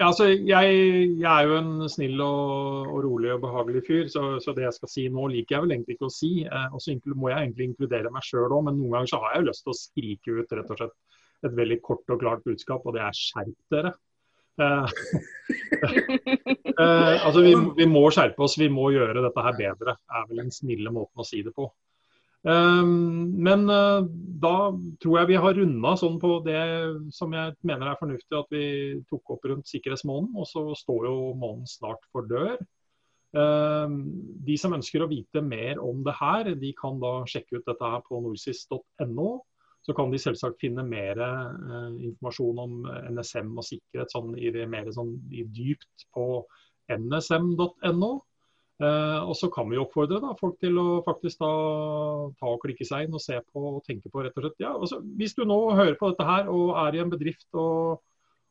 Ja, 0.00 0.08
altså, 0.08 0.26
jeg, 0.32 0.76
jeg, 1.20 1.28
er 1.30 1.46
jo 1.46 1.58
en 1.60 1.88
snill 1.90 2.20
og, 2.24 2.88
og 2.90 3.02
rolig 3.04 3.32
og 3.34 3.42
behagelig 3.44 3.84
fyr, 3.86 4.06
så, 4.10 4.22
så, 4.42 4.54
det 4.56 4.64
jeg 4.64 4.76
skal 4.78 4.90
si 4.90 5.04
nå 5.12 5.28
liker 5.30 5.56
jeg 5.56 5.64
vel 5.66 5.74
egentlig 5.76 5.98
ikke 5.98 6.08
å 6.08 6.14
si. 6.14 6.30
Eh, 6.46 6.68
og 6.72 6.82
så 6.82 6.96
må 7.12 7.30
jeg 7.30 7.38
egentlig 7.38 7.68
inkludere 7.70 8.10
meg 8.14 8.24
sjøl 8.26 8.48
òg, 8.48 8.64
men 8.66 8.80
noen 8.80 8.96
ganger 8.96 9.12
så 9.12 9.20
har 9.22 9.36
jeg 9.36 9.44
jo 9.44 9.50
lyst 9.50 9.66
til 9.66 9.74
å 9.74 9.78
skrike 9.78 10.38
ut 10.40 10.56
rett 10.56 10.72
og 10.72 10.80
slett 10.80 10.96
et 11.46 11.54
veldig 11.58 11.78
kort 11.86 12.14
og 12.14 12.22
klart 12.22 12.42
budskap, 12.46 12.86
og 12.86 12.96
det 12.96 13.04
er 13.04 13.18
skjerp 13.18 13.74
dere. 13.74 13.92
Uh, 14.60 14.84
altså 17.26 17.40
vi, 17.44 17.54
vi, 17.78 17.86
må 17.88 18.04
skjerpe 18.12 18.44
oss, 18.44 18.58
vi 18.60 18.68
må 18.72 18.90
gjøre 18.94 19.22
dette 19.24 19.46
her 19.46 19.56
bedre. 19.58 19.96
er 20.12 20.28
vel 20.28 20.42
den 20.44 20.52
snille 20.54 20.92
måten 20.94 21.22
å 21.22 21.26
si 21.26 21.42
det 21.44 21.54
på. 21.56 21.70
Um, 22.42 23.38
men 23.38 23.68
uh, 23.70 24.02
da 24.42 24.72
tror 25.02 25.20
jeg 25.20 25.30
vi 25.30 25.40
har 25.44 25.54
runda 25.56 25.94
sånn 25.98 26.18
på 26.22 26.40
det 26.46 26.62
som 27.14 27.34
jeg 27.36 27.54
mener 27.62 27.92
er 27.92 28.00
fornuftig 28.00 28.38
at 28.38 28.50
vi 28.54 28.66
tok 29.10 29.36
opp 29.36 29.46
rundt 29.48 29.70
sikkerhetsmåneden. 29.70 30.34
Og 30.36 30.48
så 30.50 30.66
står 30.78 31.08
jo 31.08 31.16
måneden 31.32 31.70
snart 31.70 32.02
for 32.12 32.28
dør. 32.28 32.58
De 33.32 34.54
som 34.60 34.74
ønsker 34.76 35.00
å 35.00 35.08
vite 35.08 35.40
mer 35.40 35.78
om 35.80 36.02
det 36.04 36.12
her, 36.18 36.50
de 36.52 36.68
kan 36.76 36.98
da 37.00 37.24
sjekke 37.24 37.62
ut 37.62 37.64
dette 37.64 37.88
her 37.94 38.02
på 38.04 38.20
norsis.no. 38.20 39.30
Så 39.82 39.94
kan 39.98 40.12
de 40.12 40.20
selvsagt 40.22 40.60
finne 40.62 40.84
mer 40.86 41.18
eh, 41.18 41.88
informasjon 42.08 42.60
om 42.62 42.76
NSM 43.16 43.54
og 43.56 43.66
sikkerhet 43.66 44.14
sånn 44.14 44.36
i 44.38 44.52
mer 44.70 44.90
sånn 44.94 45.16
i 45.34 45.46
dypt 45.50 46.06
på 46.14 46.44
nsm.no. 46.92 48.12
Eh, 48.82 49.20
og 49.28 49.34
så 49.38 49.46
kan 49.52 49.68
vi 49.70 49.78
oppfordre 49.78 50.18
da, 50.22 50.32
folk 50.38 50.56
til 50.62 50.78
å 50.80 50.86
faktisk 51.06 51.42
da, 51.42 51.50
ta 52.40 52.48
og 52.50 52.62
klikke 52.64 52.86
seg 52.88 53.06
inn 53.06 53.18
og 53.18 53.22
se 53.22 53.36
på 53.52 53.66
og 53.76 53.82
tenke 53.86 54.10
på 54.10 54.24
rett 54.24 54.38
og 54.38 54.46
slett. 54.46 54.62
Ja, 54.64 54.72
altså, 54.74 54.98
hvis 55.18 55.36
du 55.38 55.44
nå 55.46 55.58
hører 55.76 55.94
på 56.00 56.10
dette 56.10 56.26
her 56.26 56.50
og 56.50 56.72
er 56.82 56.96
i 56.96 57.02
en 57.04 57.12
bedrift 57.12 57.46
og, 57.52 58.00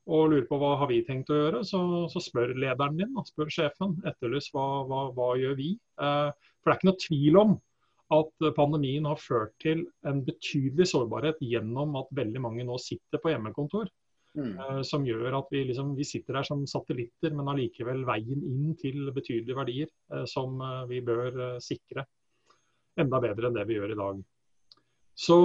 og 0.08 0.30
lurer 0.32 0.48
på 0.48 0.60
hva 0.62 0.76
har 0.80 0.92
vi 0.92 1.02
tenkt 1.08 1.34
å 1.34 1.40
gjøre, 1.40 1.64
så, 1.68 1.82
så 2.14 2.24
spør 2.24 2.54
lederen 2.54 3.02
din, 3.02 3.12
da, 3.18 3.26
spør 3.28 3.52
sjefen. 3.52 3.98
Etterlys 4.08 4.48
hva, 4.56 4.68
hva, 4.88 5.04
hva 5.18 5.34
gjør 5.42 5.58
vi? 5.60 5.74
Eh, 6.00 6.54
for 6.62 6.70
det 6.70 6.78
er 6.78 6.80
ikke 6.80 6.92
noe 6.92 7.04
tvil 7.08 7.42
om 7.42 7.60
at 8.12 8.46
pandemien 8.58 9.06
har 9.08 9.20
ført 9.20 9.54
til 9.64 9.86
en 10.08 10.22
betydelig 10.28 10.90
sårbarhet 10.92 11.40
gjennom 11.44 11.96
at 12.02 12.12
veldig 12.18 12.42
mange 12.44 12.66
nå 12.68 12.78
sitter 12.82 13.22
på 13.24 13.32
hjemmekontor. 13.32 13.90
Mm. 14.32 14.54
Uh, 14.56 14.82
som 14.88 15.04
gjør 15.04 15.36
at 15.42 15.50
vi, 15.52 15.66
liksom, 15.68 15.92
vi, 15.98 16.06
sitter 16.08 16.38
der 16.38 16.48
som 16.48 16.64
satellitter, 16.70 17.34
men 17.36 17.50
allikevel 17.52 18.06
veien 18.08 18.44
inn 18.48 18.76
til 18.80 19.10
betydelige 19.12 19.58
verdier 19.58 19.90
uh, 20.14 20.24
som 20.30 20.56
uh, 20.64 20.86
vi 20.88 21.02
bør 21.04 21.60
sikre 21.64 22.06
enda 23.00 23.20
bedre 23.24 23.50
enn 23.50 23.58
det 23.58 23.66
vi 23.68 23.76
gjør 23.76 23.96
i 23.96 24.00
dag. 24.00 24.22
Så 25.22 25.36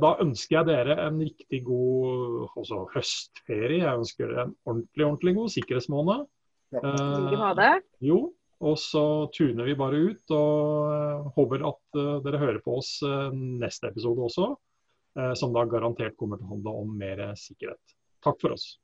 da 0.00 0.10
ønsker 0.24 0.56
jeg 0.56 0.66
dere 0.66 0.94
en 1.04 1.18
riktig 1.20 1.60
god 1.66 2.56
også 2.58 2.78
høstferie. 2.94 3.82
Jeg 3.84 4.00
ønsker 4.00 4.30
dere 4.30 4.46
en 4.48 4.54
ordentlig 4.66 5.06
ordentlig 5.06 5.34
god 5.36 5.52
sikkerhetsmåned. 5.52 6.24
Ja. 6.72 7.74
jo, 8.00 8.18
og 8.62 8.78
så 8.78 9.04
tuner 9.34 9.66
vi 9.66 9.74
bare 9.78 9.98
ut 9.98 10.34
og 10.34 10.90
uh, 10.92 11.30
håper 11.36 11.64
at 11.66 11.98
uh, 11.98 12.20
dere 12.22 12.40
hører 12.42 12.60
på 12.62 12.76
oss 12.78 12.94
uh, 13.02 13.30
neste 13.34 13.90
episode 13.90 14.22
også. 14.28 14.54
som 15.36 15.50
da 15.52 15.66
garantert 15.68 16.14
kommer 16.16 16.38
til 16.40 16.46
å 16.46 16.54
handle 16.54 16.72
om 16.86 16.94
mer 16.96 17.20
sikkerhet. 17.36 17.92
Takk 18.24 18.38
for 18.40 18.54
oss. 18.56 18.78